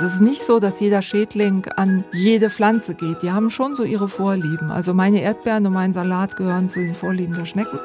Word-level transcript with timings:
Es 0.00 0.14
ist 0.14 0.20
nicht 0.20 0.42
so, 0.44 0.60
dass 0.60 0.78
jeder 0.78 1.02
Schädling 1.02 1.66
an 1.74 2.04
jede 2.12 2.50
Pflanze 2.50 2.94
geht. 2.94 3.22
Die 3.22 3.32
haben 3.32 3.50
schon 3.50 3.74
so 3.74 3.82
ihre 3.82 4.08
Vorlieben. 4.08 4.70
Also 4.70 4.94
meine 4.94 5.20
Erdbeeren 5.20 5.66
und 5.66 5.72
mein 5.72 5.92
Salat 5.92 6.36
gehören 6.36 6.70
zu 6.70 6.78
den 6.78 6.94
Vorlieben 6.94 7.34
der 7.34 7.46
Schnecken. 7.46 7.80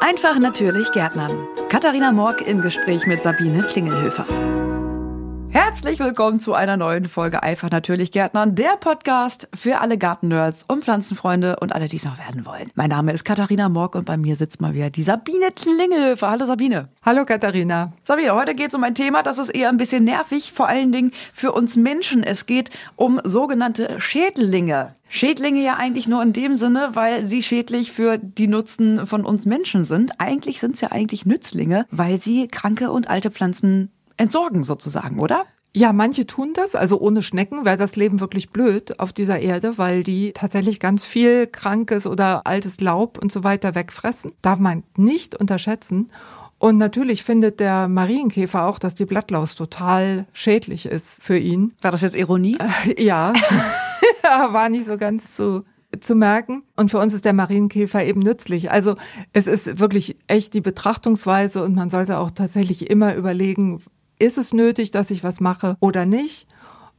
Einfach 0.00 0.38
natürlich 0.38 0.90
Gärtnern. 0.92 1.32
Katharina 1.68 2.12
Morg 2.12 2.40
im 2.46 2.62
Gespräch 2.62 3.06
mit 3.06 3.22
Sabine 3.22 3.62
Klingelhöfer. 3.64 4.24
Herzlich 5.52 5.98
willkommen 5.98 6.38
zu 6.38 6.54
einer 6.54 6.76
neuen 6.76 7.06
Folge 7.06 7.42
Einfach 7.42 7.72
natürlich 7.72 8.12
Gärtnern, 8.12 8.54
der 8.54 8.76
Podcast 8.78 9.48
für 9.52 9.80
alle 9.80 9.98
Gartennerds 9.98 10.64
und 10.68 10.84
Pflanzenfreunde 10.84 11.56
und 11.60 11.74
alle, 11.74 11.88
die 11.88 11.96
es 11.96 12.04
noch 12.04 12.18
werden 12.18 12.46
wollen. 12.46 12.70
Mein 12.76 12.90
Name 12.90 13.12
ist 13.12 13.24
Katharina 13.24 13.68
Morg 13.68 13.96
und 13.96 14.04
bei 14.04 14.16
mir 14.16 14.36
sitzt 14.36 14.60
mal 14.60 14.74
wieder 14.74 14.90
die 14.90 15.02
Sabine 15.02 15.50
Klingelhöfer. 15.50 16.30
Hallo 16.30 16.46
Sabine. 16.46 16.88
Hallo 17.04 17.24
Katharina. 17.24 17.92
Sabine, 18.04 18.36
heute 18.36 18.54
geht 18.54 18.68
es 18.68 18.76
um 18.76 18.84
ein 18.84 18.94
Thema, 18.94 19.24
das 19.24 19.38
ist 19.38 19.48
eher 19.48 19.70
ein 19.70 19.76
bisschen 19.76 20.04
nervig, 20.04 20.52
vor 20.52 20.68
allen 20.68 20.92
Dingen 20.92 21.10
für 21.34 21.50
uns 21.50 21.76
Menschen. 21.76 22.22
Es 22.22 22.46
geht 22.46 22.70
um 22.94 23.20
sogenannte 23.24 24.00
Schädlinge. 24.00 24.92
Schädlinge 25.08 25.64
ja 25.64 25.74
eigentlich 25.74 26.06
nur 26.06 26.22
in 26.22 26.32
dem 26.32 26.54
Sinne, 26.54 26.90
weil 26.92 27.24
sie 27.24 27.42
schädlich 27.42 27.90
für 27.90 28.18
die 28.18 28.46
Nutzen 28.46 29.04
von 29.08 29.24
uns 29.24 29.46
Menschen 29.46 29.84
sind. 29.84 30.12
Eigentlich 30.20 30.60
sind 30.60 30.76
es 30.76 30.80
ja 30.80 30.92
eigentlich 30.92 31.26
Nützlinge, 31.26 31.86
weil 31.90 32.18
sie 32.18 32.46
kranke 32.46 32.92
und 32.92 33.10
alte 33.10 33.32
Pflanzen 33.32 33.90
entsorgen 34.20 34.64
sozusagen, 34.64 35.18
oder? 35.18 35.46
Ja, 35.72 35.92
manche 35.92 36.26
tun 36.26 36.52
das. 36.54 36.74
Also 36.74 37.00
ohne 37.00 37.22
Schnecken 37.22 37.64
wäre 37.64 37.76
das 37.76 37.94
Leben 37.94 38.18
wirklich 38.18 38.50
blöd 38.50 38.98
auf 38.98 39.12
dieser 39.12 39.38
Erde, 39.38 39.78
weil 39.78 40.02
die 40.02 40.32
tatsächlich 40.32 40.80
ganz 40.80 41.04
viel 41.04 41.46
krankes 41.46 42.06
oder 42.06 42.46
altes 42.46 42.80
Laub 42.80 43.18
und 43.18 43.30
so 43.30 43.44
weiter 43.44 43.74
wegfressen. 43.74 44.32
Darf 44.42 44.58
man 44.58 44.82
nicht 44.96 45.36
unterschätzen. 45.36 46.10
Und 46.58 46.76
natürlich 46.76 47.22
findet 47.22 47.60
der 47.60 47.88
Marienkäfer 47.88 48.66
auch, 48.66 48.78
dass 48.78 48.94
die 48.94 49.06
Blattlaus 49.06 49.54
total 49.54 50.26
schädlich 50.32 50.86
ist 50.86 51.22
für 51.22 51.38
ihn. 51.38 51.72
War 51.80 51.92
das 51.92 52.02
jetzt 52.02 52.16
Ironie? 52.16 52.58
Äh, 52.58 53.02
ja, 53.02 53.32
war 54.22 54.68
nicht 54.68 54.86
so 54.86 54.98
ganz 54.98 55.34
zu 55.36 55.64
zu 55.98 56.14
merken. 56.14 56.62
Und 56.76 56.90
für 56.90 56.98
uns 56.98 57.14
ist 57.14 57.24
der 57.24 57.32
Marienkäfer 57.32 58.04
eben 58.04 58.20
nützlich. 58.20 58.70
Also 58.70 58.94
es 59.32 59.46
ist 59.46 59.80
wirklich 59.80 60.16
echt 60.28 60.54
die 60.54 60.60
Betrachtungsweise 60.60 61.64
und 61.64 61.74
man 61.74 61.90
sollte 61.90 62.18
auch 62.18 62.30
tatsächlich 62.30 62.88
immer 62.90 63.16
überlegen, 63.16 63.82
ist 64.20 64.38
es 64.38 64.52
nötig, 64.52 64.90
dass 64.90 65.10
ich 65.10 65.24
was 65.24 65.40
mache 65.40 65.76
oder 65.80 66.06
nicht? 66.06 66.46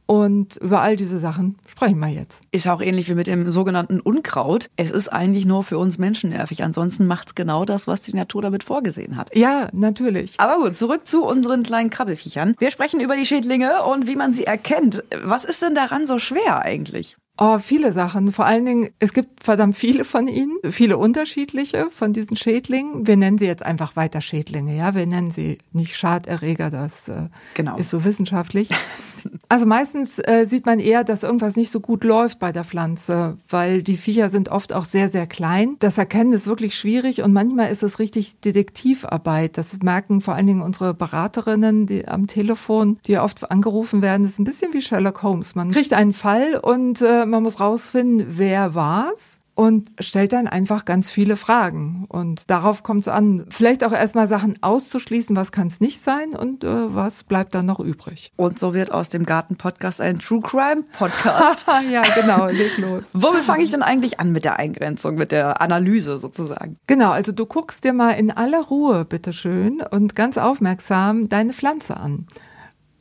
Und 0.04 0.56
über 0.56 0.82
all 0.82 0.96
diese 0.96 1.18
Sachen 1.18 1.56
sprechen 1.66 1.98
wir 2.00 2.08
jetzt. 2.08 2.42
Ist 2.50 2.68
auch 2.68 2.82
ähnlich 2.82 3.08
wie 3.08 3.14
mit 3.14 3.28
dem 3.28 3.50
sogenannten 3.50 4.00
Unkraut. 4.00 4.68
Es 4.76 4.90
ist 4.90 5.08
eigentlich 5.08 5.46
nur 5.46 5.62
für 5.62 5.78
uns 5.78 5.96
Menschen 5.96 6.30
nervig. 6.30 6.62
Ansonsten 6.64 7.06
macht 7.06 7.28
es 7.28 7.34
genau 7.34 7.64
das, 7.64 7.86
was 7.86 8.02
die 8.02 8.14
Natur 8.14 8.42
damit 8.42 8.64
vorgesehen 8.64 9.16
hat. 9.16 9.34
Ja, 9.34 9.68
natürlich. 9.72 10.34
Aber 10.38 10.62
gut, 10.62 10.76
zurück 10.76 11.06
zu 11.06 11.24
unseren 11.24 11.62
kleinen 11.62 11.88
Krabbelfiechern. 11.88 12.56
Wir 12.58 12.70
sprechen 12.70 13.00
über 13.00 13.16
die 13.16 13.24
Schädlinge 13.24 13.84
und 13.84 14.06
wie 14.06 14.16
man 14.16 14.34
sie 14.34 14.44
erkennt. 14.44 15.02
Was 15.22 15.44
ist 15.44 15.62
denn 15.62 15.74
daran 15.74 16.06
so 16.06 16.18
schwer 16.18 16.60
eigentlich? 16.60 17.16
Oh, 17.38 17.58
viele 17.58 17.92
Sachen. 17.92 18.30
Vor 18.30 18.44
allen 18.44 18.66
Dingen, 18.66 18.90
es 18.98 19.14
gibt 19.14 19.42
verdammt 19.42 19.74
viele 19.74 20.04
von 20.04 20.28
ihnen, 20.28 20.58
viele 20.70 20.98
unterschiedliche 20.98 21.88
von 21.90 22.12
diesen 22.12 22.36
Schädlingen. 22.36 23.06
Wir 23.06 23.16
nennen 23.16 23.38
sie 23.38 23.46
jetzt 23.46 23.62
einfach 23.62 23.96
weiter 23.96 24.20
Schädlinge, 24.20 24.76
ja. 24.76 24.94
Wir 24.94 25.06
nennen 25.06 25.30
sie 25.30 25.58
nicht 25.72 25.96
Schaderreger, 25.96 26.70
das 26.70 27.08
äh, 27.08 27.28
genau. 27.54 27.78
ist 27.78 27.90
so 27.90 28.04
wissenschaftlich. 28.04 28.68
Also 29.52 29.66
meistens 29.66 30.18
äh, 30.18 30.46
sieht 30.46 30.64
man 30.64 30.80
eher, 30.80 31.04
dass 31.04 31.22
irgendwas 31.22 31.56
nicht 31.56 31.70
so 31.70 31.80
gut 31.80 32.04
läuft 32.04 32.38
bei 32.38 32.52
der 32.52 32.64
Pflanze, 32.64 33.36
weil 33.50 33.82
die 33.82 33.98
Viecher 33.98 34.30
sind 34.30 34.48
oft 34.48 34.72
auch 34.72 34.86
sehr, 34.86 35.10
sehr 35.10 35.26
klein. 35.26 35.76
Das 35.78 35.98
Erkennen 35.98 36.32
ist 36.32 36.46
wirklich 36.46 36.74
schwierig 36.74 37.20
und 37.20 37.34
manchmal 37.34 37.70
ist 37.70 37.82
es 37.82 37.98
richtig 37.98 38.40
Detektivarbeit. 38.40 39.58
Das 39.58 39.76
merken 39.82 40.22
vor 40.22 40.36
allen 40.36 40.46
Dingen 40.46 40.62
unsere 40.62 40.94
Beraterinnen 40.94 41.84
die 41.84 42.08
am 42.08 42.28
Telefon, 42.28 42.98
die 43.06 43.18
oft 43.18 43.50
angerufen 43.50 44.00
werden. 44.00 44.22
Das 44.22 44.32
ist 44.32 44.38
ein 44.38 44.44
bisschen 44.44 44.72
wie 44.72 44.80
Sherlock 44.80 45.22
Holmes. 45.22 45.54
Man 45.54 45.70
kriegt 45.70 45.92
einen 45.92 46.14
Fall 46.14 46.54
und 46.54 47.02
äh, 47.02 47.26
man 47.26 47.42
muss 47.42 47.60
rausfinden, 47.60 48.28
wer 48.30 48.74
war's 48.74 49.38
und 49.54 49.90
stellt 50.00 50.32
dann 50.32 50.48
einfach 50.48 50.84
ganz 50.84 51.10
viele 51.10 51.36
Fragen. 51.36 52.06
Und 52.08 52.50
darauf 52.50 52.82
kommt 52.82 53.02
es 53.02 53.08
an, 53.08 53.46
vielleicht 53.50 53.84
auch 53.84 53.92
erstmal 53.92 54.26
Sachen 54.26 54.62
auszuschließen, 54.62 55.36
was 55.36 55.52
kann 55.52 55.66
es 55.66 55.80
nicht 55.80 56.02
sein 56.02 56.34
und 56.34 56.64
äh, 56.64 56.94
was 56.94 57.24
bleibt 57.24 57.54
dann 57.54 57.66
noch 57.66 57.80
übrig. 57.80 58.32
Und 58.36 58.58
so 58.58 58.74
wird 58.74 58.92
aus 58.92 59.08
dem 59.08 59.26
Garten-Podcast 59.26 60.00
ein 60.00 60.18
True 60.18 60.40
Crime-Podcast. 60.40 61.66
ja, 61.90 62.02
genau, 62.14 62.46
leg 62.46 62.78
los. 62.78 63.10
Womit 63.12 63.44
fange 63.44 63.64
ich 63.64 63.70
denn 63.70 63.82
eigentlich 63.82 64.20
an 64.20 64.32
mit 64.32 64.44
der 64.44 64.58
Eingrenzung, 64.58 65.16
mit 65.16 65.32
der 65.32 65.60
Analyse 65.60 66.18
sozusagen? 66.18 66.76
Genau, 66.86 67.10
also 67.10 67.32
du 67.32 67.46
guckst 67.46 67.84
dir 67.84 67.92
mal 67.92 68.12
in 68.12 68.30
aller 68.30 68.64
Ruhe, 68.64 69.04
bitteschön, 69.04 69.82
und 69.90 70.14
ganz 70.14 70.38
aufmerksam 70.38 71.28
deine 71.28 71.52
Pflanze 71.52 71.96
an 71.96 72.26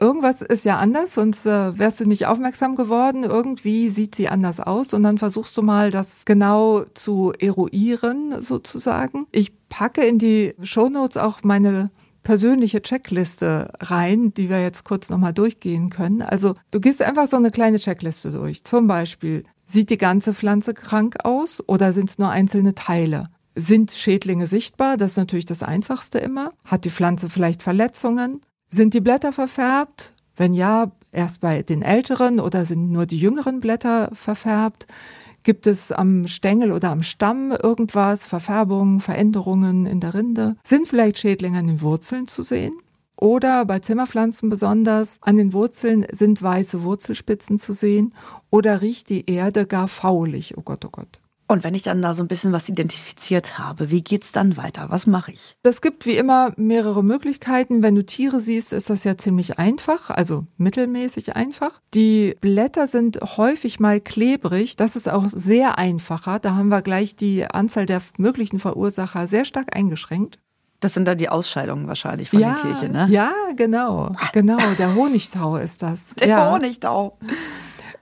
irgendwas 0.02 0.42
ist 0.42 0.66
ja 0.66 0.78
anders, 0.80 1.14
sonst 1.14 1.46
äh, 1.46 1.78
wärst 1.78 2.00
du 2.00 2.06
nicht 2.06 2.26
aufmerksam 2.26 2.76
geworden. 2.76 3.24
Irgendwie 3.24 3.90
sieht 3.90 4.16
sie 4.16 4.28
anders 4.28 4.60
aus 4.60 4.94
und 4.94 5.04
dann 5.04 5.20
versuchst 5.20 5.56
du 5.56 5.62
mal, 5.62 5.92
das 5.92 6.26
genau 6.26 6.84
zu 6.94 7.32
eruieren, 7.40 8.42
sozusagen. 8.42 9.28
Ich 9.32 9.54
packe 9.70 10.04
in 10.04 10.18
die 10.18 10.56
Shownotes 10.64 11.18
auch 11.18 11.44
meine 11.44 11.92
persönliche 12.24 12.82
Checkliste 12.82 13.72
rein, 13.80 14.34
die 14.34 14.50
wir 14.50 14.62
jetzt 14.62 14.84
kurz 14.84 15.10
nochmal 15.10 15.34
durchgehen 15.34 15.90
können. 15.90 16.22
Also 16.22 16.56
du 16.72 16.80
gehst 16.80 17.02
einfach 17.02 17.28
so 17.28 17.38
eine 17.38 17.52
kleine 17.52 17.80
Checkliste 17.80 18.32
durch. 18.32 18.64
Zum 18.64 18.88
Beispiel, 18.88 19.44
sieht 19.66 19.90
die 19.90 19.98
ganze 19.98 20.34
Pflanze 20.34 20.74
krank 20.74 21.24
aus 21.24 21.64
oder 21.68 21.94
sind 21.94 22.10
es 22.10 22.18
nur 22.18 22.30
einzelne 22.30 22.76
Teile? 22.76 23.30
Sind 23.56 23.92
Schädlinge 23.92 24.48
sichtbar? 24.48 24.98
Das 24.98 25.12
ist 25.12 25.18
natürlich 25.18 25.46
das 25.46 25.64
Einfachste 25.64 26.20
immer. 26.20 26.52
Hat 26.66 26.86
die 26.86 26.90
Pflanze 26.90 27.30
vielleicht 27.30 27.64
Verletzungen? 27.64 28.42
Sind 28.74 28.94
die 28.94 29.02
Blätter 29.02 29.34
verfärbt? 29.34 30.14
Wenn 30.38 30.54
ja, 30.54 30.92
erst 31.12 31.42
bei 31.42 31.62
den 31.62 31.82
älteren 31.82 32.40
oder 32.40 32.64
sind 32.64 32.90
nur 32.90 33.06
die 33.06 33.18
jüngeren 33.18 33.60
Blätter 33.60 34.10
verfärbt? 34.14 34.88
Gibt 35.44 35.68
es 35.68 35.92
am 35.92 36.28
Stängel 36.28 36.72
oder 36.72 36.90
am 36.90 37.04
Stamm 37.04 37.52
irgendwas, 37.52 38.26
Verfärbungen, 38.26 39.02
Veränderungen 39.02 39.86
in 39.86 40.00
der 40.00 40.14
Rinde? 40.14 40.56
Sind 40.64 40.88
vielleicht 40.88 41.20
Schädlinge 41.20 41.60
an 41.60 41.68
den 41.68 41.82
Wurzeln 41.82 42.30
zu 42.30 42.44
sehen? 42.44 42.74
Oder 43.18 43.66
bei 43.66 43.80
Zimmerpflanzen 43.80 44.50
besonders, 44.50 45.20
an 45.22 45.36
den 45.36 45.52
Wurzeln 45.52 46.06
sind 46.12 46.42
weiße 46.42 46.84
Wurzelspitzen 46.84 47.60
zu 47.60 47.74
sehen 47.74 48.16
oder 48.50 48.82
riecht 48.82 49.10
die 49.10 49.30
Erde 49.30 49.68
gar 49.68 49.90
faulig? 49.90 50.58
Oh 50.58 50.62
Gott, 50.62 50.86
oh 50.86 50.90
Gott. 50.92 51.20
Und 51.52 51.66
wenn 51.66 51.76
ich 51.76 51.84
dann 51.84 52.02
da 52.02 52.14
so 52.14 52.24
ein 52.24 52.30
bisschen 52.30 52.54
was 52.54 52.70
identifiziert 52.70 53.60
habe, 53.60 53.92
wie 53.92 54.02
geht's 54.02 54.32
dann 54.32 54.56
weiter? 54.56 54.86
Was 54.88 55.06
mache 55.06 55.34
ich? 55.34 55.58
Es 55.64 55.82
gibt 55.82 56.06
wie 56.06 56.16
immer 56.16 56.54
mehrere 56.56 57.04
Möglichkeiten. 57.04 57.84
Wenn 57.84 57.94
du 57.94 58.06
Tiere 58.06 58.40
siehst, 58.40 58.72
ist 58.72 58.90
das 58.90 59.04
ja 59.04 59.18
ziemlich 59.18 59.60
einfach, 59.60 60.12
also 60.12 60.46
mittelmäßig 60.56 61.36
einfach. 61.36 61.82
Die 61.94 62.38
Blätter 62.40 62.88
sind 62.88 63.20
häufig 63.36 63.82
mal 63.82 64.00
klebrig. 64.00 64.78
Das 64.78 64.96
ist 64.96 65.10
auch 65.10 65.26
sehr 65.28 65.78
einfacher. 65.78 66.40
Da 66.40 66.56
haben 66.56 66.70
wir 66.70 66.82
gleich 66.82 67.18
die 67.18 67.46
Anzahl 67.46 67.86
der 67.86 68.02
möglichen 68.18 68.60
Verursacher 68.60 69.28
sehr 69.28 69.44
stark 69.44 69.76
eingeschränkt. 69.76 70.40
Das 70.80 70.94
sind 70.94 71.06
dann 71.06 71.18
die 71.18 71.28
Ausscheidungen 71.28 71.86
wahrscheinlich 71.86 72.30
von 72.30 72.40
ja, 72.40 72.56
den 72.56 72.62
Tierchen, 72.62 72.92
ne? 72.94 73.08
Ja, 73.12 73.34
genau. 73.58 74.16
Genau, 74.32 74.58
der 74.80 74.96
Honigtau 74.96 75.58
ist 75.58 75.84
das. 75.84 76.16
Der 76.16 76.28
ja. 76.30 76.52
Honigtau. 76.52 77.18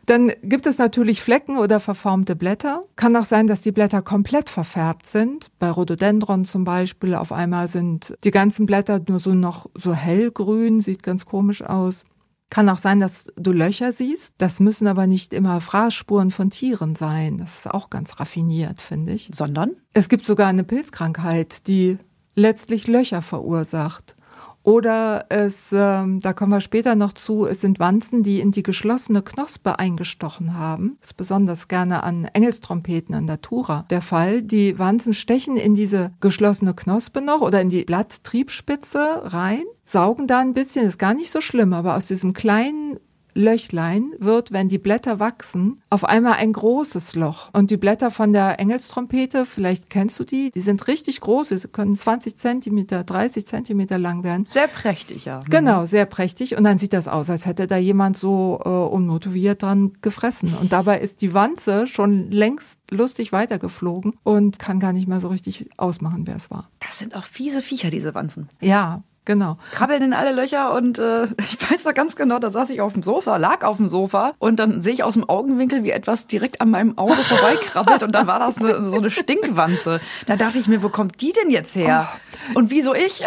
Dann 0.09 0.31
gibt 0.41 0.65
es 0.65 0.79
natürlich 0.79 1.21
Flecken 1.21 1.59
oder 1.59 1.79
verformte 1.79 2.35
Blätter. 2.35 2.83
Kann 2.95 3.15
auch 3.15 3.25
sein, 3.25 3.45
dass 3.45 3.61
die 3.61 3.71
Blätter 3.71 4.01
komplett 4.01 4.49
verfärbt 4.49 5.05
sind. 5.05 5.51
Bei 5.59 5.69
Rhododendron 5.69 6.45
zum 6.45 6.63
Beispiel 6.63 7.13
auf 7.13 7.31
einmal 7.31 7.67
sind 7.67 8.15
die 8.23 8.31
ganzen 8.31 8.65
Blätter 8.65 8.99
nur 9.07 9.19
so 9.19 9.35
noch 9.35 9.69
so 9.75 9.93
hellgrün, 9.93 10.81
sieht 10.81 11.03
ganz 11.03 11.27
komisch 11.27 11.61
aus. 11.61 12.05
Kann 12.49 12.69
auch 12.69 12.79
sein, 12.79 12.99
dass 12.99 13.31
du 13.35 13.51
Löcher 13.51 13.91
siehst. 13.91 14.33
Das 14.39 14.59
müssen 14.59 14.87
aber 14.87 15.05
nicht 15.05 15.31
immer 15.31 15.61
Fraßspuren 15.61 16.31
von 16.31 16.49
Tieren 16.49 16.95
sein. 16.95 17.37
Das 17.37 17.59
ist 17.59 17.69
auch 17.69 17.91
ganz 17.91 18.19
raffiniert, 18.19 18.81
finde 18.81 19.13
ich. 19.13 19.29
Sondern? 19.31 19.73
Es 19.93 20.09
gibt 20.09 20.25
sogar 20.25 20.47
eine 20.47 20.63
Pilzkrankheit, 20.63 21.67
die 21.67 21.99
letztlich 22.33 22.87
Löcher 22.87 23.21
verursacht. 23.21 24.15
Oder 24.63 25.25
es, 25.29 25.73
ähm, 25.73 26.19
da 26.19 26.33
kommen 26.33 26.51
wir 26.51 26.61
später 26.61 26.95
noch 26.95 27.13
zu, 27.13 27.45
es 27.45 27.61
sind 27.61 27.79
Wanzen, 27.79 28.23
die 28.23 28.39
in 28.39 28.51
die 28.51 28.63
geschlossene 28.63 29.21
Knospe 29.21 29.79
eingestochen 29.79 30.57
haben. 30.57 30.97
Das 30.99 31.11
ist 31.11 31.17
besonders 31.17 31.67
gerne 31.67 32.03
an 32.03 32.25
Engelstrompeten, 32.25 33.15
an 33.15 33.27
der 33.27 33.41
Tura 33.41 33.85
der 33.89 34.01
Fall. 34.01 34.41
Die 34.41 34.77
Wanzen 34.77 35.13
stechen 35.13 35.57
in 35.57 35.75
diese 35.75 36.11
geschlossene 36.19 36.73
Knospe 36.73 37.21
noch 37.21 37.41
oder 37.41 37.61
in 37.61 37.69
die 37.69 37.83
Blatttriebspitze 37.83 39.21
rein, 39.23 39.63
saugen 39.85 40.27
da 40.27 40.39
ein 40.39 40.53
bisschen, 40.53 40.85
ist 40.85 40.99
gar 40.99 41.13
nicht 41.13 41.31
so 41.31 41.41
schlimm, 41.41 41.73
aber 41.73 41.95
aus 41.95 42.07
diesem 42.07 42.33
kleinen 42.33 42.99
Löchlein 43.33 44.11
wird, 44.19 44.51
wenn 44.51 44.69
die 44.69 44.77
Blätter 44.77 45.19
wachsen, 45.19 45.81
auf 45.89 46.03
einmal 46.03 46.33
ein 46.33 46.53
großes 46.53 47.15
Loch. 47.15 47.49
Und 47.53 47.71
die 47.71 47.77
Blätter 47.77 48.11
von 48.11 48.33
der 48.33 48.59
Engelstrompete, 48.59 49.45
vielleicht 49.45 49.89
kennst 49.89 50.19
du 50.19 50.23
die, 50.23 50.51
die 50.51 50.61
sind 50.61 50.87
richtig 50.87 51.21
groß, 51.21 51.49
sie 51.49 51.67
können 51.67 51.95
20 51.95 52.37
Zentimeter, 52.37 53.03
30 53.03 53.45
Zentimeter 53.45 53.97
lang 53.97 54.23
werden. 54.23 54.47
Sehr 54.51 54.67
prächtig, 54.67 55.25
ja. 55.25 55.41
Genau, 55.49 55.85
sehr 55.85 56.05
prächtig. 56.05 56.57
Und 56.57 56.63
dann 56.63 56.79
sieht 56.79 56.93
das 56.93 57.07
aus, 57.07 57.29
als 57.29 57.45
hätte 57.45 57.67
da 57.67 57.77
jemand 57.77 58.17
so 58.17 58.61
äh, 58.63 58.69
unmotiviert 58.69 59.63
dran 59.63 59.93
gefressen. 60.01 60.53
Und 60.59 60.71
dabei 60.71 60.99
ist 60.99 61.21
die 61.21 61.33
Wanze 61.33 61.87
schon 61.87 62.31
längst 62.31 62.79
lustig 62.91 63.31
weitergeflogen 63.31 64.13
und 64.23 64.59
kann 64.59 64.79
gar 64.79 64.93
nicht 64.93 65.07
mehr 65.07 65.21
so 65.21 65.27
richtig 65.27 65.69
ausmachen, 65.77 66.27
wer 66.27 66.35
es 66.35 66.51
war. 66.51 66.69
Das 66.79 66.97
sind 66.97 67.15
auch 67.15 67.25
fiese 67.25 67.61
Viecher, 67.61 67.89
diese 67.89 68.15
Wanzen. 68.15 68.49
Ja, 68.61 69.03
Genau. 69.29 69.57
Krabbeln 69.73 70.01
in 70.01 70.13
alle 70.13 70.31
Löcher 70.31 70.73
und 70.73 70.97
äh, 70.97 71.25
ich 71.37 71.71
weiß 71.71 71.83
doch 71.83 71.93
ganz 71.93 72.15
genau, 72.15 72.39
da 72.39 72.49
saß 72.49 72.71
ich 72.71 72.81
auf 72.81 72.93
dem 72.93 73.03
Sofa, 73.03 73.37
lag 73.37 73.63
auf 73.63 73.77
dem 73.77 73.87
Sofa 73.87 74.33
und 74.39 74.59
dann 74.59 74.81
sehe 74.81 74.91
ich 74.91 75.03
aus 75.03 75.13
dem 75.13 75.29
Augenwinkel, 75.29 75.83
wie 75.83 75.91
etwas 75.91 76.25
direkt 76.25 76.61
an 76.61 76.71
meinem 76.71 76.97
Auge 76.97 77.13
vorbeikrabbelt 77.13 78.01
und 78.01 78.11
dann 78.11 78.25
war 78.25 78.39
das 78.39 78.57
eine, 78.57 78.89
so 78.89 78.97
eine 78.97 79.11
Stinkwanze. 79.11 80.01
Da 80.25 80.35
dachte 80.35 80.57
ich 80.57 80.67
mir, 80.67 80.81
wo 80.81 80.89
kommt 80.89 81.21
die 81.21 81.31
denn 81.31 81.51
jetzt 81.51 81.75
her? 81.75 82.09
Oh. 82.09 82.57
Und 82.57 82.71
wieso 82.71 82.95
ich? 82.95 83.23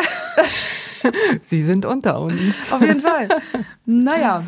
Sie 1.40 1.62
sind 1.62 1.86
unter 1.86 2.20
uns. 2.20 2.72
Auf 2.72 2.80
jeden 2.80 3.00
Fall. 3.00 3.28
Naja, 3.86 4.42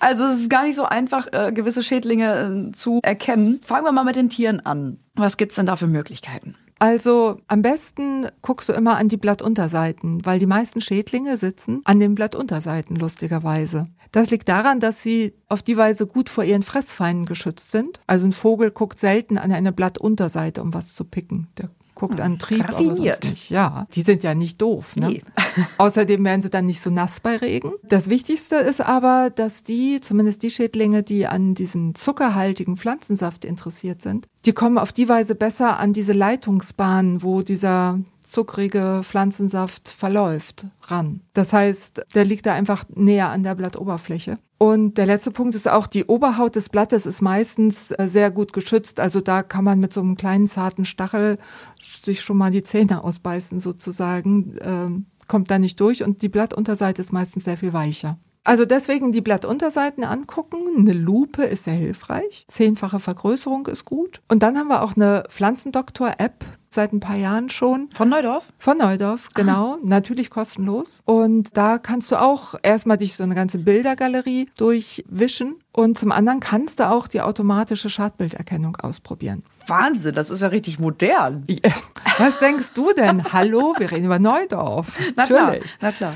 also 0.00 0.26
es 0.26 0.42
ist 0.42 0.50
gar 0.50 0.64
nicht 0.64 0.76
so 0.76 0.84
einfach, 0.84 1.26
äh, 1.32 1.52
gewisse 1.52 1.82
Schädlinge 1.82 2.68
äh, 2.68 2.72
zu 2.72 3.00
erkennen. 3.02 3.60
Fangen 3.64 3.86
wir 3.86 3.92
mal 3.92 4.04
mit 4.04 4.16
den 4.16 4.28
Tieren 4.28 4.60
an. 4.60 4.98
Was 5.14 5.38
gibt's 5.38 5.56
denn 5.56 5.64
da 5.64 5.76
für 5.76 5.86
Möglichkeiten? 5.86 6.54
Also 6.78 7.40
am 7.48 7.62
besten 7.62 8.28
guckst 8.42 8.68
du 8.68 8.72
immer 8.72 8.96
an 8.96 9.08
die 9.08 9.16
Blattunterseiten, 9.16 10.24
weil 10.24 10.38
die 10.38 10.46
meisten 10.46 10.80
Schädlinge 10.80 11.36
sitzen 11.36 11.80
an 11.84 11.98
den 11.98 12.14
Blattunterseiten, 12.14 12.96
lustigerweise. 12.96 13.86
Das 14.12 14.30
liegt 14.30 14.48
daran, 14.48 14.80
dass 14.80 15.02
sie 15.02 15.34
auf 15.48 15.62
die 15.62 15.76
Weise 15.76 16.06
gut 16.06 16.30
vor 16.30 16.44
ihren 16.44 16.62
Fressfeinden 16.62 17.26
geschützt 17.26 17.70
sind. 17.70 18.00
Also 18.06 18.26
ein 18.26 18.32
Vogel 18.32 18.70
guckt 18.70 19.00
selten 19.00 19.38
an 19.38 19.52
eine 19.52 19.72
Blattunterseite, 19.72 20.62
um 20.62 20.72
was 20.72 20.94
zu 20.94 21.04
picken. 21.04 21.48
Der 21.58 21.70
guckt 21.98 22.20
an 22.20 22.38
Trieb, 22.38 22.68
aber 22.68 22.96
sonst 22.96 23.24
nicht. 23.24 23.50
Ja, 23.50 23.86
die 23.92 24.02
sind 24.02 24.22
ja 24.22 24.34
nicht 24.34 24.62
doof. 24.62 24.96
Ne? 24.96 25.08
Nee. 25.08 25.22
Außerdem 25.78 26.24
werden 26.24 26.42
sie 26.42 26.50
dann 26.50 26.66
nicht 26.66 26.80
so 26.80 26.90
nass 26.90 27.20
bei 27.20 27.36
Regen. 27.36 27.72
Das 27.82 28.08
Wichtigste 28.08 28.56
ist 28.56 28.80
aber, 28.80 29.30
dass 29.30 29.64
die, 29.64 30.00
zumindest 30.00 30.42
die 30.42 30.50
Schädlinge, 30.50 31.02
die 31.02 31.26
an 31.26 31.54
diesen 31.54 31.94
zuckerhaltigen 31.94 32.76
Pflanzensaft 32.76 33.44
interessiert 33.44 34.00
sind, 34.00 34.26
die 34.44 34.52
kommen 34.52 34.78
auf 34.78 34.92
die 34.92 35.08
Weise 35.08 35.34
besser 35.34 35.78
an 35.78 35.92
diese 35.92 36.12
Leitungsbahnen, 36.12 37.22
wo 37.22 37.42
dieser 37.42 37.98
zuckrige 38.30 39.00
Pflanzensaft 39.04 39.88
verläuft, 39.88 40.66
ran. 40.82 41.20
Das 41.34 41.52
heißt, 41.52 42.02
der 42.14 42.24
liegt 42.24 42.46
da 42.46 42.54
einfach 42.54 42.84
näher 42.94 43.30
an 43.30 43.42
der 43.42 43.54
Blattoberfläche. 43.54 44.36
Und 44.58 44.98
der 44.98 45.06
letzte 45.06 45.30
Punkt 45.30 45.54
ist 45.54 45.68
auch, 45.68 45.86
die 45.86 46.04
Oberhaut 46.04 46.56
des 46.56 46.68
Blattes 46.68 47.06
ist 47.06 47.22
meistens 47.22 47.92
äh, 47.92 48.08
sehr 48.08 48.30
gut 48.30 48.52
geschützt. 48.52 48.98
Also 48.98 49.20
da 49.20 49.42
kann 49.42 49.64
man 49.64 49.78
mit 49.78 49.92
so 49.92 50.00
einem 50.00 50.16
kleinen 50.16 50.48
zarten 50.48 50.84
Stachel 50.84 51.38
sich 51.80 52.22
schon 52.22 52.36
mal 52.36 52.50
die 52.50 52.64
Zähne 52.64 53.04
ausbeißen 53.04 53.60
sozusagen. 53.60 54.56
Ähm, 54.60 55.06
kommt 55.28 55.50
da 55.50 55.58
nicht 55.58 55.78
durch 55.80 56.02
und 56.02 56.22
die 56.22 56.28
Blattunterseite 56.28 57.02
ist 57.02 57.12
meistens 57.12 57.44
sehr 57.44 57.58
viel 57.58 57.72
weicher. 57.72 58.18
Also 58.44 58.64
deswegen 58.64 59.12
die 59.12 59.20
Blattunterseiten 59.20 60.04
angucken. 60.04 60.58
Eine 60.78 60.94
Lupe 60.94 61.44
ist 61.44 61.64
sehr 61.64 61.74
hilfreich. 61.74 62.46
Zehnfache 62.48 62.98
Vergrößerung 62.98 63.66
ist 63.66 63.84
gut. 63.84 64.22
Und 64.28 64.42
dann 64.42 64.56
haben 64.56 64.68
wir 64.68 64.82
auch 64.82 64.96
eine 64.96 65.24
Pflanzendoktor-App 65.28 66.46
seit 66.78 66.92
ein 66.92 67.00
paar 67.00 67.16
Jahren 67.16 67.50
schon. 67.50 67.88
Von 67.92 68.08
Neudorf? 68.08 68.52
Von 68.56 68.78
Neudorf, 68.78 69.30
genau. 69.34 69.72
Aha. 69.72 69.78
Natürlich 69.82 70.30
kostenlos. 70.30 71.02
Und 71.06 71.56
da 71.56 71.78
kannst 71.78 72.12
du 72.12 72.22
auch 72.22 72.54
erstmal 72.62 72.96
dich 72.96 73.14
so 73.14 73.24
eine 73.24 73.34
ganze 73.34 73.58
Bildergalerie 73.58 74.48
durchwischen. 74.56 75.56
Und 75.72 75.98
zum 75.98 76.12
anderen 76.12 76.38
kannst 76.38 76.78
du 76.78 76.88
auch 76.88 77.08
die 77.08 77.20
automatische 77.20 77.90
Schadbilderkennung 77.90 78.76
ausprobieren. 78.76 79.42
Wahnsinn, 79.66 80.14
das 80.14 80.30
ist 80.30 80.40
ja 80.40 80.48
richtig 80.48 80.78
modern. 80.78 81.44
Ja. 81.64 81.72
Was 82.18 82.38
denkst 82.38 82.74
du 82.74 82.92
denn? 82.92 83.32
Hallo, 83.32 83.74
wir 83.76 83.90
reden 83.90 84.04
über 84.04 84.20
Neudorf. 84.20 84.96
Na 85.16 85.24
Natürlich. 85.24 85.78
klar, 85.78 85.80
na 85.80 85.92
klar. 85.92 86.14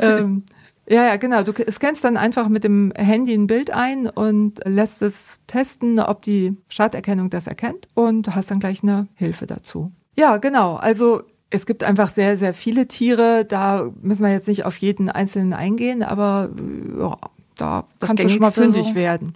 Ähm, 0.00 0.44
ja, 0.86 1.06
ja, 1.06 1.16
genau. 1.16 1.42
Du 1.42 1.52
scannst 1.72 2.04
dann 2.04 2.16
einfach 2.16 2.48
mit 2.48 2.62
dem 2.62 2.92
Handy 2.94 3.34
ein 3.34 3.48
Bild 3.48 3.72
ein 3.72 4.08
und 4.08 4.60
lässt 4.64 5.02
es 5.02 5.40
testen, 5.48 5.98
ob 5.98 6.22
die 6.22 6.56
Schadderkennung 6.68 7.30
das 7.30 7.48
erkennt 7.48 7.88
und 7.94 8.32
hast 8.34 8.52
dann 8.52 8.60
gleich 8.60 8.84
eine 8.84 9.08
Hilfe 9.14 9.46
dazu. 9.46 9.90
Ja, 10.16 10.36
genau. 10.38 10.76
Also 10.76 11.22
es 11.50 11.66
gibt 11.66 11.84
einfach 11.84 12.10
sehr, 12.10 12.36
sehr 12.36 12.54
viele 12.54 12.88
Tiere. 12.88 13.44
Da 13.44 13.90
müssen 14.02 14.24
wir 14.24 14.32
jetzt 14.32 14.48
nicht 14.48 14.64
auf 14.64 14.76
jeden 14.76 15.08
einzelnen 15.08 15.52
eingehen, 15.52 16.02
aber 16.02 16.50
ja, 16.98 17.18
da 17.56 17.84
das 18.00 18.10
kannst 18.10 18.24
du 18.24 18.28
schon 18.28 18.40
mal 18.40 18.52
fündig 18.52 18.88
so? 18.88 18.94
werden. 18.94 19.34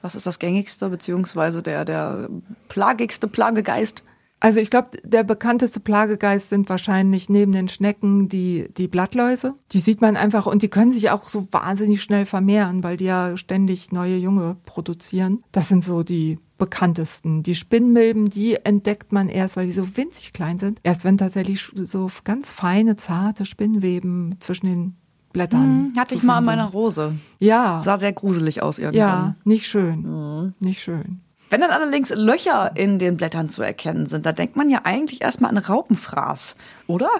Was 0.00 0.14
ist 0.14 0.26
das 0.26 0.38
gängigste, 0.38 0.88
beziehungsweise 0.88 1.62
der, 1.62 1.84
der 1.84 2.28
plagigste 2.68 3.26
Plagegeist? 3.26 4.04
Also 4.40 4.60
ich 4.60 4.70
glaube, 4.70 4.98
der 5.02 5.24
bekannteste 5.24 5.80
Plagegeist 5.80 6.48
sind 6.48 6.68
wahrscheinlich 6.68 7.28
neben 7.28 7.52
den 7.52 7.68
Schnecken 7.68 8.28
die, 8.28 8.68
die 8.76 8.86
Blattläuse. 8.86 9.54
Die 9.72 9.80
sieht 9.80 10.00
man 10.00 10.16
einfach 10.16 10.46
und 10.46 10.62
die 10.62 10.68
können 10.68 10.92
sich 10.92 11.10
auch 11.10 11.24
so 11.24 11.48
wahnsinnig 11.50 12.02
schnell 12.02 12.24
vermehren, 12.24 12.84
weil 12.84 12.96
die 12.96 13.06
ja 13.06 13.36
ständig 13.36 13.90
neue 13.90 14.16
Junge 14.16 14.56
produzieren. 14.64 15.40
Das 15.50 15.68
sind 15.68 15.82
so 15.82 16.04
die 16.04 16.38
bekanntesten. 16.56 17.42
Die 17.42 17.54
Spinnmilben, 17.54 18.30
die 18.30 18.56
entdeckt 18.64 19.12
man 19.12 19.28
erst, 19.28 19.56
weil 19.56 19.66
die 19.66 19.72
so 19.72 19.96
winzig 19.96 20.32
klein 20.32 20.58
sind. 20.58 20.80
Erst 20.82 21.04
wenn 21.04 21.16
tatsächlich 21.16 21.70
so 21.74 22.10
ganz 22.24 22.50
feine, 22.50 22.96
zarte 22.96 23.44
Spinnweben 23.46 24.36
zwischen 24.40 24.66
den 24.66 24.96
Blättern. 25.32 25.62
Hm, 25.62 25.92
hatte 25.96 26.14
ich 26.14 26.22
mal 26.22 26.38
an 26.38 26.44
meiner 26.44 26.66
Rose. 26.66 27.14
Ja. 27.38 27.80
Sah 27.84 27.96
sehr 27.96 28.12
gruselig 28.12 28.62
aus 28.62 28.78
irgendwann. 28.78 28.98
Ja, 28.98 29.36
nicht 29.44 29.66
schön. 29.66 30.02
Mhm. 30.02 30.54
Nicht 30.58 30.82
schön. 30.82 31.20
Wenn 31.50 31.60
dann 31.60 31.70
allerdings 31.70 32.10
Löcher 32.10 32.72
in 32.74 32.98
den 32.98 33.16
Blättern 33.16 33.48
zu 33.48 33.62
erkennen 33.62 34.06
sind, 34.06 34.26
da 34.26 34.32
denkt 34.32 34.56
man 34.56 34.68
ja 34.68 34.80
eigentlich 34.84 35.22
erstmal 35.22 35.50
an 35.50 35.58
Raupenfraß, 35.58 36.56
oder? 36.86 37.10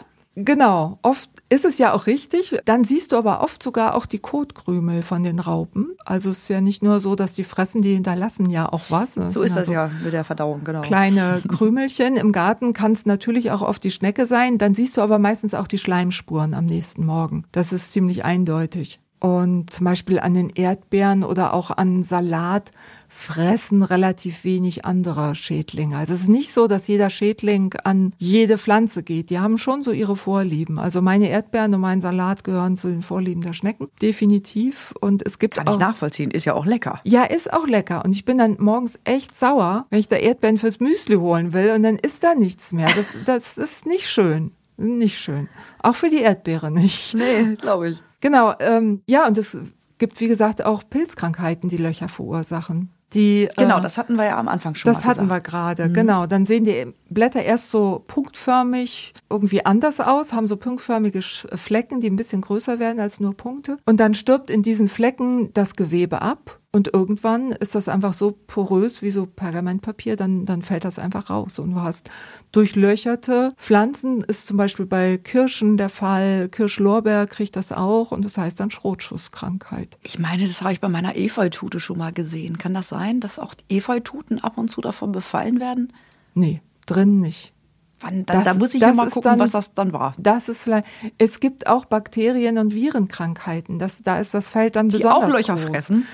Genau, 0.41 1.01
oft 1.03 1.31
ist 1.49 1.65
es 1.65 1.79
ja 1.79 1.93
auch 1.93 2.07
richtig. 2.07 2.57
Dann 2.65 2.85
siehst 2.85 3.11
du 3.11 3.17
aber 3.17 3.43
oft 3.43 3.61
sogar 3.61 3.97
auch 3.97 4.07
die 4.07 4.21
Kotkrümel 4.21 5.03
von 5.03 5.25
den 5.25 5.41
Raupen. 5.41 5.97
Also 6.05 6.31
es 6.31 6.39
ist 6.43 6.49
ja 6.49 6.61
nicht 6.61 6.81
nur 6.81 7.01
so, 7.01 7.17
dass 7.17 7.33
die 7.33 7.43
fressen, 7.43 7.83
die 7.83 7.95
hinterlassen 7.95 8.49
ja 8.49 8.71
auch 8.73 8.85
was. 8.91 9.15
Das 9.15 9.35
so 9.35 9.43
ist 9.43 9.53
das 9.53 9.59
also 9.59 9.73
ja 9.73 9.91
mit 10.05 10.13
der 10.13 10.23
Verdauung, 10.23 10.63
genau. 10.63 10.83
Kleine 10.83 11.43
Krümelchen. 11.49 12.17
Im 12.17 12.31
Garten 12.31 12.73
kann 12.73 12.93
es 12.93 13.05
natürlich 13.05 13.51
auch 13.51 13.63
oft 13.63 13.83
die 13.83 13.91
Schnecke 13.91 14.27
sein. 14.27 14.59
Dann 14.59 14.75
siehst 14.75 14.97
du 14.97 15.01
aber 15.01 15.19
meistens 15.19 15.55
auch 15.55 15.67
die 15.67 15.79
Schleimspuren 15.79 16.55
am 16.55 16.67
nächsten 16.67 17.05
Morgen. 17.05 17.45
Das 17.51 17.73
ist 17.73 17.93
ziemlich 17.93 18.25
eindeutig. 18.25 19.01
Und 19.21 19.71
zum 19.73 19.85
Beispiel 19.85 20.21
an 20.21 20.35
den 20.35 20.51
Erdbeeren 20.51 21.25
oder 21.25 21.53
auch 21.53 21.71
an 21.71 22.05
Salat 22.05 22.71
fressen 23.09 23.83
relativ 23.83 24.45
wenig 24.45 24.85
andere 24.85 25.35
Schädlinge. 25.35 25.97
Also 25.97 26.13
es 26.13 26.21
ist 26.23 26.29
nicht 26.29 26.53
so, 26.53 26.69
dass 26.69 26.87
jeder 26.87 27.11
Schädling 27.11 27.75
an 27.83 28.13
jede 28.19 28.59
Pflanze 28.59 29.03
geht. 29.03 29.31
Die 29.31 29.41
haben 29.41 29.59
schon 29.59 29.83
so 29.83 29.91
ihre 29.91 30.15
Vorlieben. 30.15 30.79
Also 30.79 31.03
meine 31.03 31.29
Erdbeeren 31.29 31.75
und 31.75 31.81
mein 31.81 32.01
Salat 32.01 32.45
gehören 32.45 32.77
zu 32.77 32.89
den 32.89 33.03
Vorlieben 33.03 33.43
der 33.43 33.55
Schnecken. 33.55 33.89
Definitiv. 34.01 34.95
Und 35.01 35.25
es 35.27 35.39
gibt 35.39 35.57
Kann 35.57 35.67
auch. 35.67 35.73
ich 35.73 35.79
nachvollziehen. 35.79 36.31
Ist 36.31 36.45
ja 36.45 36.55
auch 36.55 36.67
lecker. 36.67 37.01
Ja, 37.05 37.25
ist 37.25 37.53
auch 37.53 37.67
lecker. 37.67 38.05
Und 38.05 38.13
ich 38.13 38.25
bin 38.25 38.39
dann 38.39 38.57
morgens 38.61 39.01
echt 39.05 39.35
sauer, 39.35 39.87
wenn 39.91 39.99
ich 39.99 40.09
da 40.09 40.17
Erdbeeren 40.17 40.59
fürs 40.59 40.79
Müsli 40.79 41.17
holen 41.17 41.53
will 41.53 41.73
und 41.75 41.83
dann 41.83 41.97
ist 41.97 42.23
da 42.23 42.35
nichts 42.35 42.73
mehr. 42.73 42.89
Das, 42.95 43.17
das 43.25 43.59
ist 43.59 43.87
nicht 43.87 44.09
schön. 44.09 44.53
Nicht 44.77 45.19
schön. 45.19 45.49
Auch 45.83 45.97
für 45.97 46.09
die 46.09 46.21
Erdbeere 46.21 46.71
nicht. 46.71 47.15
Nee, 47.15 47.57
glaube 47.57 47.91
ich. 47.91 48.03
Genau. 48.21 48.55
Ähm, 48.59 49.03
ja, 49.07 49.27
und 49.27 49.39
es 49.39 49.57
gibt, 49.99 50.21
wie 50.21 50.29
gesagt, 50.29 50.65
auch 50.65 50.83
Pilzkrankheiten, 50.89 51.69
die 51.69 51.77
Löcher 51.77 52.09
verursachen. 52.09 52.91
Die, 53.15 53.49
genau, 53.57 53.79
äh, 53.79 53.81
das 53.81 53.97
hatten 53.97 54.17
wir 54.17 54.27
ja 54.27 54.39
am 54.39 54.49
Anfang 54.49 54.75
schon. 54.75 54.93
Das 54.93 55.05
hatten 55.05 55.29
wir 55.29 55.41
gerade, 55.41 55.89
mhm. 55.89 55.95
genau. 55.95 56.27
Dann 56.27 56.45
sehen 56.45 56.65
die 56.65 56.93
Blätter 57.09 57.43
erst 57.43 57.71
so 57.71 58.05
punktförmig 58.07 59.15
irgendwie 59.31 59.65
anders 59.65 59.99
aus, 60.01 60.35
haben 60.35 60.47
so 60.47 60.57
punktförmige 60.59 61.23
Flecken, 61.23 62.01
die 62.01 62.11
ein 62.11 62.17
bisschen 62.17 62.43
größer 62.43 62.79
werden 62.79 63.01
als 63.01 63.19
nur 63.19 63.35
Punkte. 63.35 63.79
Und 63.87 63.99
dann 63.99 64.13
stirbt 64.13 64.51
in 64.51 64.63
diesen 64.63 64.89
Flecken 64.89 65.53
das 65.55 65.75
Gewebe 65.75 66.21
ab 66.21 66.61
und 66.79 66.95
irgendwann 66.95 67.51
ist 67.51 67.75
das 67.75 67.89
einfach 67.89 68.15
so 68.15 68.39
porös 68.47 69.03
wie 69.03 69.11
so 69.11 69.27
Pergamentpapier, 69.27 70.15
dann, 70.15 70.45
dann 70.45 70.63
fällt 70.63 70.85
das 70.85 71.01
einfach 71.01 71.29
raus. 71.29 71.59
Und 71.59 71.73
du 71.73 71.81
hast 71.81 72.09
durchlöcherte 72.53 73.53
Pflanzen, 73.57 74.23
ist 74.23 74.47
zum 74.47 74.57
Beispiel 74.57 74.87
bei 74.87 75.19
Kirschen 75.19 75.77
der 75.77 75.89
Fall. 75.89 76.49
Kirschlorbeer 76.49 77.27
kriegt 77.27 77.57
das 77.57 77.73
auch 77.73 78.13
und 78.13 78.25
das 78.25 78.39
heißt 78.39 78.61
dann 78.61 78.71
Schrotschusskrankheit. 78.71 79.99
Ich 80.05 80.21
meine, 80.21 80.47
das 80.47 80.63
habe 80.63 80.73
ich 80.73 80.81
bei 80.81 80.89
meiner 80.89 81.17
Efeutute 81.17 81.81
schon 81.81 81.99
mal 81.99 82.13
gesehen. 82.13 82.59
Kann 82.59 82.75
das 82.75 82.89
sein, 82.89 83.19
dass 83.19 83.41
auch 83.41 83.57
Efeututen 83.69 84.39
ab 84.39 84.57
und 84.57 84.69
zu 84.69 84.81
davon 84.81 85.11
befallen 85.11 85.59
werden? 85.59 85.93
Nee, 86.35 86.63
drin 86.87 87.19
nicht. 87.19 87.53
Wann, 88.01 88.25
dann, 88.27 88.45
das, 88.45 88.55
da 88.55 88.59
muss 88.59 88.75
ich 88.75 88.81
ja 88.81 88.93
mal 88.93 89.09
gucken, 89.09 89.23
dann, 89.23 89.39
was 89.41 89.51
das 89.51 89.75
dann 89.75 89.93
war. 89.93 90.15
Das 90.19 90.49
ist 90.49 90.63
vielleicht. 90.63 90.87
Es 91.19 91.41
gibt 91.41 91.67
auch 91.67 91.85
Bakterien- 91.85 92.59
und 92.59 92.73
Virenkrankheiten. 92.73 93.81
Das, 93.81 94.03
da 94.03 94.21
ist 94.21 94.35
das 94.35 94.47
Feld 94.49 94.77
dann 94.77 94.89
Die 94.89 94.99
besonders 94.99 95.33
auch 95.33 95.37
Löcher 95.37 95.55
groß. 95.55 95.65
fressen? 95.65 96.07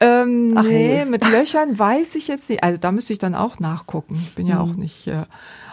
Ähm, 0.00 0.54
Ach, 0.56 0.62
nee, 0.62 0.96
hey. 0.98 1.04
mit 1.04 1.28
Löchern 1.28 1.78
weiß 1.78 2.14
ich 2.14 2.28
jetzt 2.28 2.48
nicht. 2.48 2.64
Also 2.64 2.80
da 2.80 2.90
müsste 2.90 3.12
ich 3.12 3.18
dann 3.18 3.34
auch 3.34 3.58
nachgucken. 3.58 4.14
Ich 4.16 4.34
bin 4.34 4.46
ja 4.46 4.62
hm. 4.62 4.70
auch 4.70 4.76
nicht. 4.76 5.06
Äh, 5.08 5.24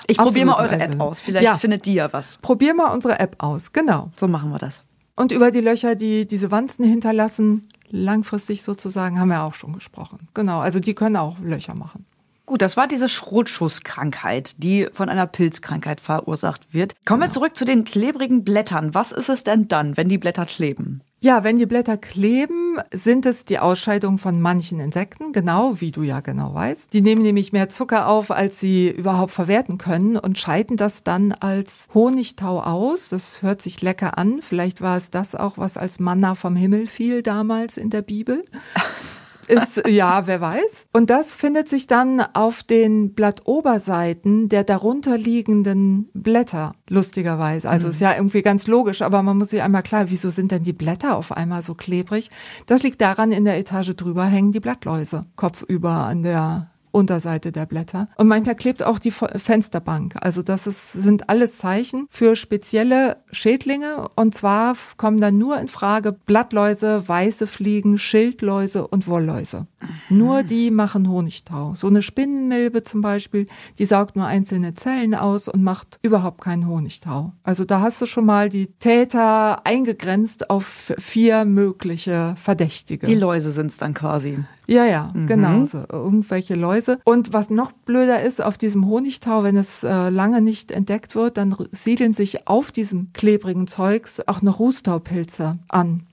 ich 0.08 0.18
probiere 0.18 0.48
mal 0.48 0.62
eure 0.62 0.80
App 0.80 1.00
aus. 1.00 1.22
Vielleicht 1.22 1.46
ja. 1.46 1.58
findet 1.58 1.86
die 1.86 1.94
ja 1.94 2.12
was. 2.12 2.40
Probier 2.40 2.74
mal 2.74 2.92
unsere 2.92 3.20
App 3.20 3.36
aus. 3.38 3.72
Genau. 3.72 4.12
So 4.18 4.28
machen 4.28 4.52
wir 4.52 4.58
das. 4.58 4.84
Und 5.16 5.32
über 5.32 5.52
die 5.52 5.62
Löcher, 5.62 5.96
die 5.96 6.28
diese 6.28 6.52
Wanzen 6.52 6.84
hinterlassen, 6.84 7.70
langfristig 7.90 8.64
sozusagen, 8.64 9.20
haben 9.20 9.30
wir 9.30 9.44
auch 9.44 9.54
schon 9.54 9.72
gesprochen. 9.74 10.28
Genau. 10.34 10.60
Also 10.60 10.80
die 10.80 10.94
können 10.94 11.16
auch 11.16 11.40
Löcher 11.40 11.76
machen. 11.76 12.06
Gut, 12.46 12.62
das 12.62 12.76
war 12.76 12.88
diese 12.88 13.08
Schrotschusskrankheit, 13.08 14.62
die 14.62 14.88
von 14.92 15.08
einer 15.08 15.28
Pilzkrankheit 15.28 16.02
verursacht 16.02 16.74
wird. 16.74 16.94
Kommen 17.06 17.22
wir 17.22 17.28
genau. 17.28 17.36
zurück 17.36 17.56
zu 17.56 17.64
den 17.64 17.86
klebrigen 17.86 18.44
Blättern. 18.44 18.94
Was 18.94 19.14
ist 19.14 19.30
es 19.30 19.44
denn 19.44 19.70
dann, 19.70 19.96
wenn 19.96 20.10
die 20.10 20.18
Blätter 20.18 20.46
kleben? 20.46 21.02
Ja, 21.22 21.46
wenn 21.46 21.56
die 21.56 21.66
Blätter 21.66 21.96
kleben, 21.96 22.80
sind 22.92 23.26
es 23.26 23.46
die 23.46 23.58
Ausscheidungen 23.58 24.18
von 24.18 24.42
manchen 24.42 24.82
Insekten, 24.82 25.32
genau 25.32 25.80
wie 25.80 25.92
du 25.92 26.04
ja 26.04 26.20
genau 26.20 26.54
weißt. 26.54 26.92
Die 26.92 27.00
nehmen 27.00 27.22
nämlich 27.22 27.54
mehr 27.54 27.70
Zucker 27.70 28.10
auf, 28.10 28.30
als 28.30 28.60
sie 28.60 28.90
überhaupt 28.90 29.32
verwerten 29.32 29.78
können 29.78 30.18
und 30.18 30.38
scheiden 30.38 30.76
das 30.76 31.02
dann 31.04 31.32
als 31.32 31.88
Honigtau 31.94 32.60
aus. 32.62 33.08
Das 33.08 33.42
hört 33.42 33.62
sich 33.62 33.82
lecker 33.82 34.18
an. 34.18 34.42
Vielleicht 34.42 34.82
war 34.82 34.98
es 34.98 35.12
das 35.12 35.34
auch, 35.34 35.58
was 35.58 35.78
als 35.78 35.98
Manna 35.98 36.36
vom 36.36 36.58
Himmel 36.58 36.88
fiel 36.88 37.24
damals 37.24 37.78
in 37.78 37.90
der 37.90 38.02
Bibel. 38.02 38.44
ist, 39.48 39.88
ja, 39.88 40.28
wer 40.28 40.42
weiß. 40.42 40.88
Und 40.94 41.10
das 41.10 41.36
findet 41.36 41.70
sich 41.70 41.88
dann 41.88 42.22
auf 42.22 42.64
den 42.64 43.14
Blattoberseiten 43.14 44.50
der 44.50 44.64
darunterliegenden 44.64 46.10
Blätter, 46.14 46.74
lustigerweise. 46.90 47.70
Also 47.70 47.88
mhm. 47.88 47.94
ist 47.94 48.02
ja 48.02 48.16
irgendwie 48.16 48.42
ganz 48.42 48.68
logisch, 48.68 49.02
aber 49.02 49.22
man 49.24 49.38
muss 49.38 49.50
sich 49.50 49.62
einmal 49.62 49.84
klar, 49.84 50.10
wieso 50.10 50.30
sind 50.30 50.52
denn 50.52 50.64
die 50.64 50.74
Blätter 50.74 51.18
auf 51.18 51.32
einmal 51.32 51.62
so 51.62 51.76
klebrig? 51.76 52.30
Das 52.66 52.84
liegt 52.84 53.02
daran, 53.02 53.32
in 53.32 53.46
der 53.46 53.58
Etage 53.58 53.96
drüber 53.96 54.26
hängen 54.26 54.52
die 54.52 54.60
Blattläuse 54.60 55.22
kopfüber 55.36 55.92
an 55.92 56.24
der 56.24 56.73
Unterseite 56.94 57.52
der 57.52 57.66
Blätter. 57.66 58.06
Und 58.18 58.28
manchmal 58.28 58.56
klebt 58.56 58.84
auch 58.84 59.00
die 59.00 59.12
Fensterbank. 59.12 60.16
Also 60.22 60.44
das 60.44 60.68
ist, 60.68 60.94
sind 60.94 61.28
alles 61.28 61.58
Zeichen 61.58 62.06
für 62.10 62.36
spezielle 62.36 63.18
Schädlinge. 63.32 64.10
Und 64.16 64.36
zwar 64.36 64.76
kommen 64.98 65.20
dann 65.20 65.40
nur 65.40 65.60
in 65.60 65.70
Frage 65.70 66.14
Blattläuse, 66.14 67.08
weiße 67.08 67.48
Fliegen, 67.48 67.98
Schildläuse 67.98 68.88
und 68.88 69.08
Wollläuse. 69.08 69.66
Mhm. 70.10 70.18
Nur 70.18 70.44
die 70.44 70.70
machen 70.70 71.10
Honigtau. 71.10 71.74
So 71.76 71.88
eine 71.88 72.04
Spinnenmilbe 72.04 72.84
zum 72.84 73.02
Beispiel, 73.02 73.48
die 73.80 73.86
saugt 73.86 74.16
nur 74.16 74.28
einzelne 74.28 74.76
Zellen 74.76 75.16
aus 75.16 75.48
und 75.48 75.64
macht 75.64 76.00
überhaupt 76.04 76.42
keinen 76.42 76.68
Honigtau. 76.68 77.34
Also 77.42 77.66
da 77.66 77.82
hast 77.82 78.02
du 78.02 78.06
schon 78.06 78.26
mal 78.26 78.50
die 78.50 78.68
Täter 78.68 79.66
eingegrenzt 79.66 80.52
auf 80.52 80.94
vier 81.00 81.46
mögliche 81.46 82.36
Verdächtige. 82.38 83.08
Die 83.08 83.16
Läuse 83.16 83.52
sind 83.52 83.72
es 83.72 83.78
dann 83.78 83.96
quasi. 83.96 84.38
Ja, 84.68 84.86
ja, 84.86 85.12
mhm. 85.14 85.28
genau. 85.28 85.66
So, 85.66 85.84
irgendwelche 85.92 86.56
Läuse. 86.56 87.00
Und 87.04 87.34
was 87.34 87.50
noch 87.50 87.72
blöder 87.72 88.24
ist, 88.24 88.42
auf 88.42 88.58
diesem 88.58 88.88
Honigtau, 88.88 89.44
wenn 89.44 89.58
es 89.58 89.84
äh, 89.84 90.10
lange 90.10 90.42
nicht 90.42 90.72
entdeckt 90.72 91.16
wird, 91.16 91.38
dann 91.38 91.56
siedeln 91.72 92.14
sich 92.14 92.48
auf 92.48 92.72
diesem 92.72 93.12
klebrigen 93.14 93.68
Zeugs 93.68 94.22
auch 94.28 94.42
noch 94.42 94.60
Rußtaupilze 94.60 95.58
an. 95.68 96.04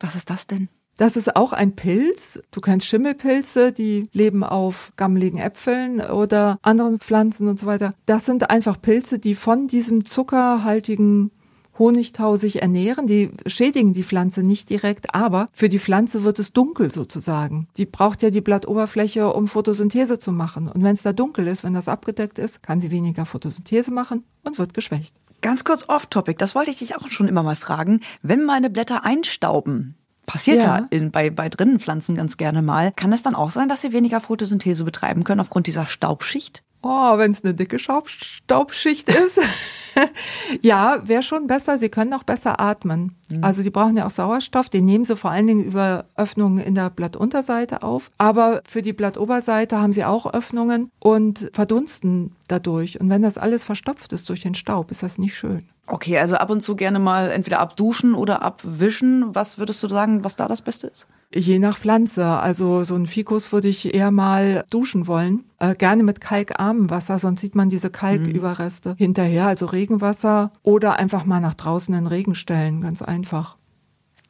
Was 0.00 0.14
ist 0.14 0.30
das 0.30 0.46
denn? 0.46 0.68
Das 0.98 1.16
ist 1.16 1.36
auch 1.36 1.52
ein 1.52 1.76
Pilz. 1.76 2.40
Du 2.50 2.60
kennst 2.60 2.86
Schimmelpilze, 2.88 3.70
die 3.70 4.08
leben 4.12 4.42
auf 4.42 4.92
gammeligen 4.96 5.38
Äpfeln 5.38 6.00
oder 6.00 6.58
anderen 6.62 6.98
Pflanzen 6.98 7.46
und 7.46 7.60
so 7.60 7.66
weiter. 7.66 7.94
Das 8.04 8.26
sind 8.26 8.50
einfach 8.50 8.82
Pilze, 8.82 9.20
die 9.20 9.36
von 9.36 9.68
diesem 9.68 10.06
zuckerhaltigen 10.06 11.30
Honigtau 11.78 12.36
sich 12.36 12.62
ernähren. 12.62 13.06
Die 13.06 13.30
schädigen 13.46 13.94
die 13.94 14.02
Pflanze 14.02 14.42
nicht 14.42 14.70
direkt, 14.70 15.14
aber 15.14 15.46
für 15.52 15.68
die 15.68 15.78
Pflanze 15.78 16.24
wird 16.24 16.38
es 16.38 16.52
dunkel 16.52 16.90
sozusagen. 16.90 17.68
Die 17.76 17.86
braucht 17.86 18.22
ja 18.22 18.30
die 18.30 18.40
Blattoberfläche, 18.40 19.32
um 19.32 19.48
Photosynthese 19.48 20.18
zu 20.18 20.32
machen. 20.32 20.68
Und 20.68 20.82
wenn 20.82 20.94
es 20.94 21.02
da 21.02 21.12
dunkel 21.12 21.46
ist, 21.46 21.64
wenn 21.64 21.74
das 21.74 21.88
abgedeckt 21.88 22.38
ist, 22.38 22.62
kann 22.62 22.80
sie 22.80 22.90
weniger 22.90 23.26
Photosynthese 23.26 23.90
machen 23.90 24.24
und 24.44 24.58
wird 24.58 24.74
geschwächt. 24.74 25.14
Ganz 25.40 25.62
kurz 25.64 25.88
off-topic, 25.88 26.38
das 26.38 26.54
wollte 26.54 26.70
ich 26.70 26.78
dich 26.78 26.96
auch 26.96 27.08
schon 27.08 27.28
immer 27.28 27.44
mal 27.44 27.56
fragen. 27.56 28.00
Wenn 28.22 28.44
meine 28.44 28.70
Blätter 28.70 29.04
einstauben, 29.04 29.94
passiert 30.26 30.58
ja, 30.58 30.78
ja 30.78 30.86
in, 30.90 31.10
bei, 31.10 31.30
bei 31.30 31.48
drinnen 31.48 31.78
Pflanzen 31.78 32.16
ganz 32.16 32.36
gerne 32.36 32.60
mal, 32.60 32.92
kann 32.92 33.12
es 33.12 33.22
dann 33.22 33.36
auch 33.36 33.50
sein, 33.50 33.68
dass 33.68 33.80
sie 33.80 33.92
weniger 33.92 34.20
Photosynthese 34.20 34.84
betreiben 34.84 35.24
können 35.24 35.40
aufgrund 35.40 35.66
dieser 35.66 35.86
Staubschicht? 35.86 36.62
Oh, 36.82 37.18
wenn 37.18 37.32
es 37.32 37.42
eine 37.42 37.54
dicke 37.54 37.78
Staubschicht 37.78 39.08
ist. 39.08 39.40
ja, 40.62 41.06
wäre 41.06 41.22
schon 41.22 41.46
besser. 41.46 41.76
Sie 41.76 41.88
können 41.88 42.12
auch 42.14 42.22
besser 42.22 42.60
atmen. 42.60 43.16
Mhm. 43.30 43.42
Also 43.42 43.62
die 43.62 43.70
brauchen 43.70 43.96
ja 43.96 44.06
auch 44.06 44.10
Sauerstoff. 44.10 44.68
Den 44.68 44.84
nehmen 44.84 45.04
sie 45.04 45.16
vor 45.16 45.30
allen 45.30 45.48
Dingen 45.48 45.64
über 45.64 46.04
Öffnungen 46.16 46.58
in 46.58 46.74
der 46.74 46.90
Blattunterseite 46.90 47.82
auf. 47.82 48.08
Aber 48.18 48.62
für 48.68 48.82
die 48.82 48.92
Blattoberseite 48.92 49.80
haben 49.80 49.92
sie 49.92 50.04
auch 50.04 50.32
Öffnungen 50.32 50.90
und 51.00 51.50
verdunsten 51.52 52.36
dadurch. 52.46 53.00
Und 53.00 53.10
wenn 53.10 53.22
das 53.22 53.38
alles 53.38 53.64
verstopft 53.64 54.12
ist 54.12 54.28
durch 54.28 54.42
den 54.42 54.54
Staub, 54.54 54.90
ist 54.90 55.02
das 55.02 55.18
nicht 55.18 55.36
schön. 55.36 55.64
Okay, 55.88 56.18
also 56.18 56.36
ab 56.36 56.50
und 56.50 56.60
zu 56.60 56.76
gerne 56.76 56.98
mal 56.98 57.30
entweder 57.30 57.60
abduschen 57.60 58.14
oder 58.14 58.42
abwischen. 58.42 59.34
Was 59.34 59.58
würdest 59.58 59.82
du 59.82 59.88
sagen, 59.88 60.22
was 60.22 60.36
da 60.36 60.46
das 60.46 60.62
Beste 60.62 60.86
ist? 60.86 61.08
Je 61.34 61.58
nach 61.58 61.78
Pflanze. 61.78 62.24
Also 62.26 62.84
so 62.84 62.94
ein 62.94 63.06
Fikus 63.06 63.52
würde 63.52 63.68
ich 63.68 63.94
eher 63.94 64.10
mal 64.10 64.64
duschen 64.70 65.06
wollen. 65.06 65.44
Äh, 65.58 65.74
gerne 65.74 66.02
mit 66.02 66.20
kalkarmem 66.20 66.88
Wasser, 66.90 67.18
sonst 67.18 67.40
sieht 67.40 67.54
man 67.54 67.68
diese 67.68 67.90
Kalküberreste 67.90 68.90
mhm. 68.90 68.96
hinterher. 68.96 69.46
Also 69.46 69.66
Regenwasser 69.66 70.52
oder 70.62 70.98
einfach 70.98 71.24
mal 71.26 71.40
nach 71.40 71.54
draußen 71.54 71.94
in 71.94 72.06
Regen 72.06 72.34
stellen. 72.34 72.80
Ganz 72.80 73.02
einfach. 73.02 73.56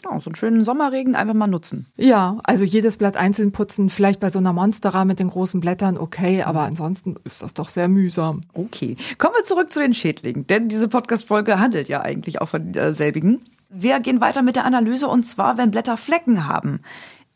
Ja, 0.05 0.19
so 0.21 0.31
einen 0.31 0.37
schönen 0.37 0.65
Sommerregen 0.65 1.17
einfach 1.17 1.35
mal 1.35 1.49
nutzen. 1.49 1.87
Ja, 1.97 2.39
also 2.45 2.65
jedes 2.65 2.99
Blatt 2.99 3.17
einzeln 3.17 3.51
putzen, 3.51 3.91
vielleicht 3.91 4.21
bei 4.21 4.31
so 4.31 4.39
einer 4.39 4.53
Monstera 4.53 5.05
mit 5.05 5.19
den 5.19 5.29
großen 5.29 5.61
Blättern, 5.61 5.99
okay, 5.99 6.43
aber 6.45 6.63
ansonsten 6.63 7.17
ist 7.25 7.43
das 7.43 7.53
doch 7.53 7.69
sehr 7.69 7.89
mühsam. 7.89 8.43
Okay. 8.53 8.97
Kommen 9.19 9.35
wir 9.37 9.45
zurück 9.45 9.73
zu 9.73 9.81
den 9.81 9.95
Schädlingen, 9.95 10.47
denn 10.47 10.69
diese 10.69 10.87
Podcast-Folge 10.87 11.59
handelt 11.59 11.89
ja 11.89 12.01
eigentlich 12.01 12.41
auch 12.41 12.49
von 12.49 12.75
äh, 12.75 12.95
selbigen. 12.95 13.41
Wir 13.69 14.01
gehen 14.01 14.21
weiter 14.21 14.43
mit 14.43 14.57
der 14.57 14.65
Analyse 14.65 15.09
und 15.09 15.25
zwar, 15.25 15.59
wenn 15.59 15.71
Blätter 15.71 15.97
Flecken 15.97 16.47
haben. 16.47 16.81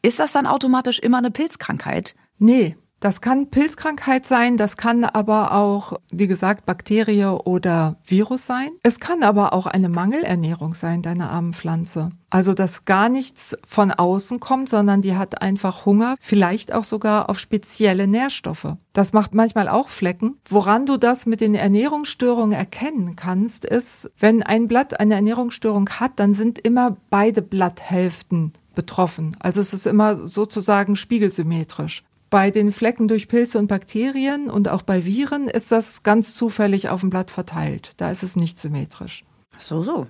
Ist 0.01 0.19
das 0.19 0.33
dann 0.33 0.47
automatisch 0.47 0.99
immer 0.99 1.19
eine 1.19 1.31
Pilzkrankheit? 1.31 2.15
Nee, 2.39 2.77
das 3.03 3.21
kann 3.21 3.51
Pilzkrankheit 3.51 4.27
sein, 4.27 4.57
das 4.57 4.77
kann 4.77 5.05
aber 5.05 5.53
auch, 5.55 5.95
wie 6.13 6.29
gesagt, 6.29 6.67
Bakterie 6.67 7.25
oder 7.25 7.97
Virus 8.05 8.47
sein. 8.47 8.71
Es 8.85 9.01
kann 9.01 9.25
aber 9.25 9.53
auch 9.53 9.67
eine 9.67 9.89
Mangelernährung 9.89 10.75
sein 10.75 11.03
deiner 11.03 11.31
armen 11.31 11.53
Pflanze. 11.53 12.13
Also, 12.31 12.55
dass 12.55 12.85
gar 12.85 13.09
nichts 13.09 13.57
von 13.67 13.91
außen 13.91 14.39
kommt, 14.39 14.69
sondern 14.69 15.03
die 15.03 15.17
hat 15.17 15.43
einfach 15.43 15.85
Hunger, 15.85 16.15
vielleicht 16.21 16.73
auch 16.73 16.85
sogar 16.85 17.29
auf 17.29 17.41
spezielle 17.41 18.07
Nährstoffe. 18.07 18.77
Das 18.93 19.13
macht 19.13 19.35
manchmal 19.35 19.69
auch 19.69 19.89
Flecken. 19.89 20.39
Woran 20.49 20.87
du 20.87 20.97
das 20.97 21.27
mit 21.27 21.41
den 21.41 21.57
Ernährungsstörungen 21.57 22.57
erkennen 22.57 23.17
kannst, 23.17 23.65
ist, 23.65 24.13
wenn 24.21 24.45
ein 24.45 24.69
Blatt 24.69 25.01
eine 25.01 25.17
Ernährungsstörung 25.17 25.91
hat, 25.91 26.13
dann 26.21 26.35
sind 26.35 26.61
immer 26.61 26.97
beide 27.11 27.43
Blatthälften 27.43 28.53
betroffen. 28.77 29.37
Also 29.41 29.61
es 29.61 29.73
ist 29.73 29.87
immer 29.87 30.27
sozusagen 30.29 30.95
spiegelsymmetrisch. 30.95 32.05
Bei 32.33 32.51
den 32.51 32.73
Flecken 32.73 33.09
durch 33.09 33.29
Pilze 33.29 33.59
und 33.59 33.67
Bakterien 33.67 34.49
und 34.49 34.67
auch 34.67 34.81
bei 34.81 35.05
Viren 35.05 35.49
ist 35.49 35.71
das 35.71 36.03
ganz 36.03 36.35
zufällig 36.35 36.89
auf 36.89 37.03
dem 37.03 37.11
Blatt 37.11 37.31
verteilt. 37.31 37.91
Da 37.99 38.11
ist 38.11 38.23
es 38.23 38.37
nicht 38.37 38.59
symmetrisch. 38.59 39.27
So, 39.59 39.83
so. 39.83 40.07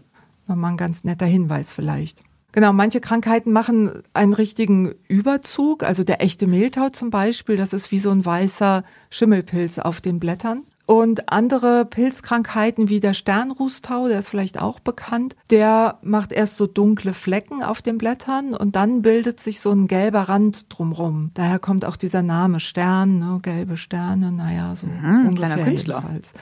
Nochmal 0.47 0.71
ein 0.71 0.77
ganz 0.77 1.03
netter 1.03 1.27
Hinweis 1.27 1.73
vielleicht. 1.73 2.23
Genau, 2.53 2.73
manche 2.73 3.01
Krankheiten 3.01 3.51
machen 3.51 4.05
einen 4.15 4.35
richtigen 4.35 4.95
Überzug. 5.09 5.83
Also 5.83 6.05
der 6.05 6.23
echte 6.23 6.47
Mehltau 6.47 6.91
zum 6.91 7.11
Beispiel, 7.11 7.57
das 7.57 7.73
ist 7.73 7.91
wie 7.91 7.99
so 7.99 8.11
ein 8.11 8.25
weißer 8.25 8.85
Schimmelpilz 9.11 9.81
auf 9.81 10.01
den 10.01 10.21
Blättern. 10.21 10.63
Und 10.93 11.33
andere 11.33 11.87
Pilzkrankheiten 11.87 12.91
wie 12.91 13.01
der 13.01 13.15
Sternrußtau, 13.15 14.09
der 14.09 14.19
ist 14.19 14.29
vielleicht 14.29 14.61
auch 14.61 14.79
bekannt, 14.79 15.37
der 15.49 15.97
macht 16.03 16.33
erst 16.33 16.59
so 16.59 16.67
dunkle 16.67 17.15
Flecken 17.15 17.63
auf 17.63 17.81
den 17.81 17.97
Blättern 17.97 18.53
und 18.53 18.77
dann 18.77 19.01
bildet 19.01 19.41
sich 19.41 19.61
so 19.61 19.71
ein 19.71 19.87
gelber 19.87 20.29
Rand 20.29 20.67
drumrum. 20.69 21.31
Daher 21.33 21.59
kommt 21.59 21.87
auch 21.87 21.97
dieser 21.97 22.21
Name 22.21 22.61
Stern, 22.61 23.21
ne, 23.21 23.39
gelbe 23.41 23.79
Sterne, 23.79 24.33
naja, 24.33 24.77
so 24.77 24.87
mhm, 24.87 25.29
ein 25.29 25.35
kleiner 25.35 25.65
Künstler. 25.65 25.95
Jedenfalls. 25.95 26.35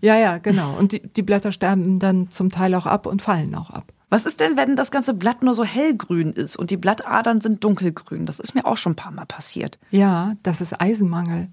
Ja, 0.00 0.16
ja, 0.16 0.38
genau. 0.38 0.76
Und 0.78 0.92
die, 0.92 1.02
die 1.02 1.22
Blätter 1.22 1.50
sterben 1.50 1.98
dann 1.98 2.30
zum 2.30 2.50
Teil 2.50 2.76
auch 2.76 2.86
ab 2.86 3.06
und 3.06 3.22
fallen 3.22 3.56
auch 3.56 3.70
ab. 3.70 3.92
Was 4.08 4.24
ist 4.24 4.38
denn, 4.38 4.56
wenn 4.56 4.76
das 4.76 4.92
ganze 4.92 5.14
Blatt 5.14 5.42
nur 5.42 5.54
so 5.54 5.64
hellgrün 5.64 6.32
ist 6.32 6.54
und 6.54 6.70
die 6.70 6.76
Blattadern 6.76 7.40
sind 7.40 7.64
dunkelgrün? 7.64 8.24
Das 8.24 8.38
ist 8.38 8.54
mir 8.54 8.66
auch 8.66 8.76
schon 8.76 8.92
ein 8.92 8.96
paar 8.96 9.10
Mal 9.10 9.26
passiert. 9.26 9.80
Ja, 9.90 10.34
das 10.44 10.60
ist 10.60 10.80
Eisenmangel. 10.80 11.48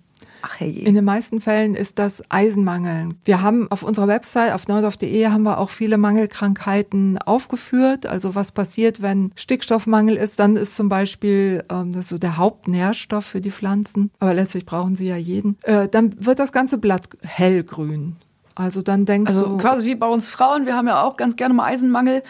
Ach, 0.45 0.59
hey. 0.59 0.71
In 0.71 0.93
den 0.93 1.05
meisten 1.05 1.39
Fällen 1.39 1.73
ist 1.73 1.99
das 1.99 2.21
Eisenmangel. 2.29 3.15
Wir 3.23 3.41
haben 3.41 3.71
auf 3.71 3.81
unserer 3.81 4.09
Website 4.09 4.51
auf 4.51 4.67
neudorf.de 4.67 5.27
haben 5.27 5.43
wir 5.43 5.57
auch 5.57 5.69
viele 5.69 5.97
Mangelkrankheiten 5.97 7.17
aufgeführt. 7.17 8.05
Also 8.05 8.35
was 8.35 8.51
passiert, 8.51 9.01
wenn 9.01 9.31
Stickstoffmangel 9.35 10.17
ist, 10.17 10.41
dann 10.41 10.57
ist 10.57 10.75
zum 10.75 10.89
Beispiel 10.89 11.63
ähm, 11.71 11.93
das 11.93 12.01
ist 12.01 12.09
so 12.09 12.17
der 12.17 12.35
Hauptnährstoff 12.35 13.25
für 13.25 13.39
die 13.39 13.51
Pflanzen. 13.51 14.11
Aber 14.19 14.33
letztlich 14.33 14.65
brauchen 14.65 14.95
sie 14.95 15.07
ja 15.07 15.15
jeden. 15.15 15.57
Äh, 15.63 15.87
dann 15.87 16.13
wird 16.19 16.39
das 16.39 16.51
ganze 16.51 16.77
Blatt 16.77 17.07
hellgrün. 17.21 18.17
Also 18.53 18.81
dann 18.81 19.05
denkst 19.05 19.31
also 19.31 19.47
du. 19.47 19.57
quasi 19.57 19.85
wie 19.85 19.95
bei 19.95 20.07
uns 20.07 20.27
Frauen, 20.27 20.65
wir 20.65 20.75
haben 20.75 20.87
ja 20.87 21.03
auch 21.03 21.15
ganz 21.15 21.37
gerne 21.37 21.53
mal 21.53 21.65
Eisenmangel 21.65 22.21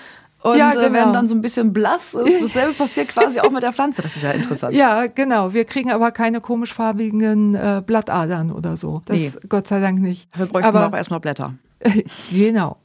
und 0.43 0.57
ja, 0.57 0.71
äh, 0.71 0.73
genau. 0.73 0.93
werden 0.93 1.13
dann 1.13 1.27
so 1.27 1.35
ein 1.35 1.41
bisschen 1.41 1.71
blass. 1.71 2.11
Dasselbe 2.41 2.73
passiert 2.73 3.07
quasi 3.07 3.39
auch 3.39 3.49
mit 3.49 3.63
der 3.63 3.71
Pflanze. 3.71 4.01
Das 4.01 4.17
ist 4.17 4.23
ja 4.23 4.31
interessant. 4.31 4.75
Ja, 4.75 5.07
genau. 5.07 5.53
Wir 5.53 5.63
kriegen 5.63 5.89
aber 5.89 6.11
keine 6.11 6.41
komischfarbigen 6.41 7.55
äh, 7.55 7.81
Blattadern 7.85 8.51
oder 8.51 8.75
so. 8.75 9.01
Das 9.05 9.15
nee. 9.15 9.31
Gott 9.47 9.67
sei 9.67 9.79
Dank 9.79 9.99
nicht. 9.99 10.27
Wir 10.37 10.45
bräuchten 10.47 10.67
aber, 10.67 10.81
aber 10.81 10.97
erstmal 10.97 11.21
Blätter. 11.21 11.53
genau. 12.31 12.75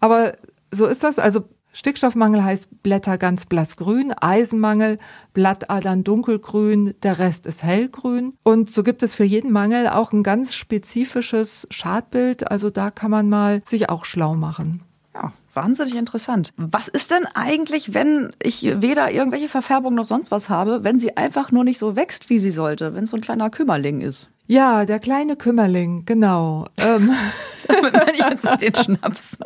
Aber 0.00 0.34
so 0.72 0.86
ist 0.86 1.04
das. 1.04 1.20
Also 1.20 1.44
Stickstoffmangel 1.72 2.42
heißt 2.42 2.82
Blätter 2.82 3.16
ganz 3.18 3.46
blassgrün, 3.46 4.12
Eisenmangel, 4.12 4.98
Blattadern 5.32 6.02
dunkelgrün, 6.02 6.94
der 7.04 7.20
Rest 7.20 7.46
ist 7.46 7.62
hellgrün. 7.62 8.34
Und 8.42 8.68
so 8.70 8.82
gibt 8.82 9.04
es 9.04 9.14
für 9.14 9.22
jeden 9.22 9.52
Mangel 9.52 9.86
auch 9.88 10.12
ein 10.12 10.24
ganz 10.24 10.54
spezifisches 10.54 11.68
Schadbild. 11.70 12.50
Also 12.50 12.70
da 12.70 12.90
kann 12.90 13.12
man 13.12 13.28
mal 13.28 13.62
sich 13.64 13.88
auch 13.88 14.04
schlau 14.04 14.34
machen. 14.34 14.82
Ja, 15.14 15.32
Wahnsinnig 15.52 15.96
interessant. 15.96 16.52
Was 16.56 16.86
ist 16.86 17.10
denn 17.10 17.26
eigentlich, 17.34 17.92
wenn 17.92 18.32
ich 18.40 18.62
weder 18.80 19.10
irgendwelche 19.10 19.48
Verfärbung 19.48 19.94
noch 19.94 20.04
sonst 20.04 20.30
was 20.30 20.48
habe, 20.48 20.84
wenn 20.84 21.00
sie 21.00 21.16
einfach 21.16 21.50
nur 21.50 21.64
nicht 21.64 21.78
so 21.78 21.96
wächst, 21.96 22.30
wie 22.30 22.38
sie 22.38 22.52
sollte, 22.52 22.94
wenn 22.94 23.04
es 23.04 23.10
so 23.10 23.16
ein 23.16 23.20
kleiner 23.20 23.50
Kümmerling 23.50 24.00
ist? 24.00 24.30
Ja, 24.46 24.84
der 24.84 24.98
kleine 24.98 25.36
Kümmerling, 25.36 26.04
genau. 26.06 26.66
Ähm. 26.76 27.12
Damit 27.68 27.94
meine 27.94 28.12
ich 28.12 28.18
jetzt 28.18 28.62
den 28.62 28.74
Schnaps. 28.74 29.38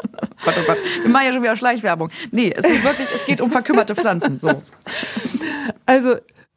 Gott, 0.44 0.54
oh 0.58 0.66
Gott. 0.66 0.78
Wir 1.02 1.11
machen 1.11 1.26
ja 1.26 1.32
schon 1.32 1.42
wieder 1.42 1.56
Schleichwerbung. 1.56 2.11
Nee, 2.30 2.52
es 2.56 2.64
ist 2.64 2.84
wirklich, 2.84 3.08
es 3.14 3.26
geht 3.26 3.40
um 3.40 3.50
verkümmerte 3.50 3.94
Pflanzen. 3.94 4.38
So. 4.38 4.62
Also 5.84 6.16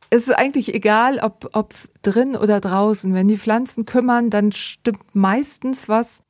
es 0.10 0.27
ist 0.27 0.34
eigentlich 0.34 0.74
egal, 0.74 1.20
ob, 1.20 1.50
ob 1.54 1.74
drin 2.01 2.36
oder 2.36 2.62
draußen. 2.62 3.13
Wenn 3.13 3.27
die 3.27 3.38
Pflanzen 3.38 3.86
kümmern, 3.86 4.30
dann 4.30 4.51
stimmt 4.51 5.04
meistens 5.13 5.89
was 5.89 6.22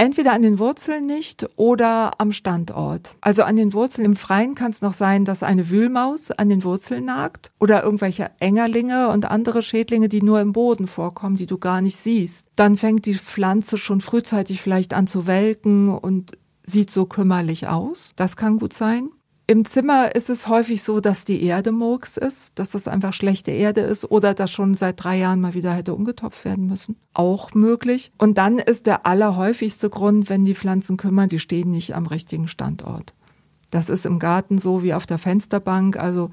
entweder 0.00 0.32
an 0.32 0.40
den 0.40 0.58
Wurzeln 0.58 1.04
nicht 1.04 1.46
oder 1.56 2.12
am 2.18 2.32
Standort. 2.32 3.16
Also 3.20 3.42
an 3.42 3.56
den 3.56 3.74
Wurzeln 3.74 4.06
im 4.06 4.16
Freien 4.16 4.54
kann 4.54 4.70
es 4.70 4.80
noch 4.80 4.94
sein, 4.94 5.26
dass 5.26 5.42
eine 5.42 5.68
Wühlmaus 5.68 6.30
an 6.30 6.48
den 6.48 6.64
Wurzeln 6.64 7.04
nagt 7.04 7.50
oder 7.60 7.84
irgendwelche 7.84 8.30
Engerlinge 8.40 9.10
und 9.10 9.26
andere 9.26 9.60
Schädlinge, 9.60 10.08
die 10.08 10.22
nur 10.22 10.40
im 10.40 10.54
Boden 10.54 10.86
vorkommen, 10.86 11.36
die 11.36 11.44
du 11.44 11.58
gar 11.58 11.82
nicht 11.82 11.98
siehst. 11.98 12.46
Dann 12.56 12.78
fängt 12.78 13.04
die 13.04 13.12
Pflanze 13.12 13.76
schon 13.76 14.00
frühzeitig 14.00 14.62
vielleicht 14.62 14.94
an 14.94 15.06
zu 15.06 15.26
welken 15.26 15.90
und 15.90 16.32
sieht 16.64 16.90
so 16.90 17.04
kümmerlich 17.04 17.68
aus. 17.68 18.12
Das 18.16 18.36
kann 18.36 18.58
gut 18.58 18.72
sein. 18.72 19.10
Im 19.50 19.64
Zimmer 19.64 20.14
ist 20.14 20.30
es 20.30 20.46
häufig 20.46 20.84
so, 20.84 21.00
dass 21.00 21.24
die 21.24 21.42
Erde 21.42 21.72
Murks 21.72 22.16
ist, 22.16 22.56
dass 22.60 22.70
das 22.70 22.86
einfach 22.86 23.12
schlechte 23.12 23.50
Erde 23.50 23.80
ist 23.80 24.08
oder 24.08 24.32
dass 24.32 24.52
schon 24.52 24.76
seit 24.76 25.02
drei 25.02 25.18
Jahren 25.18 25.40
mal 25.40 25.54
wieder 25.54 25.72
hätte 25.72 25.92
umgetopft 25.92 26.44
werden 26.44 26.68
müssen. 26.68 26.94
Auch 27.14 27.52
möglich. 27.52 28.12
Und 28.16 28.38
dann 28.38 28.60
ist 28.60 28.86
der 28.86 29.06
allerhäufigste 29.06 29.90
Grund, 29.90 30.30
wenn 30.30 30.44
die 30.44 30.54
Pflanzen 30.54 30.96
kümmern, 30.96 31.28
die 31.28 31.40
stehen 31.40 31.72
nicht 31.72 31.96
am 31.96 32.06
richtigen 32.06 32.46
Standort. 32.46 33.12
Das 33.72 33.90
ist 33.90 34.06
im 34.06 34.20
Garten 34.20 34.60
so 34.60 34.84
wie 34.84 34.94
auf 34.94 35.06
der 35.06 35.18
Fensterbank. 35.18 35.96
Also 35.96 36.30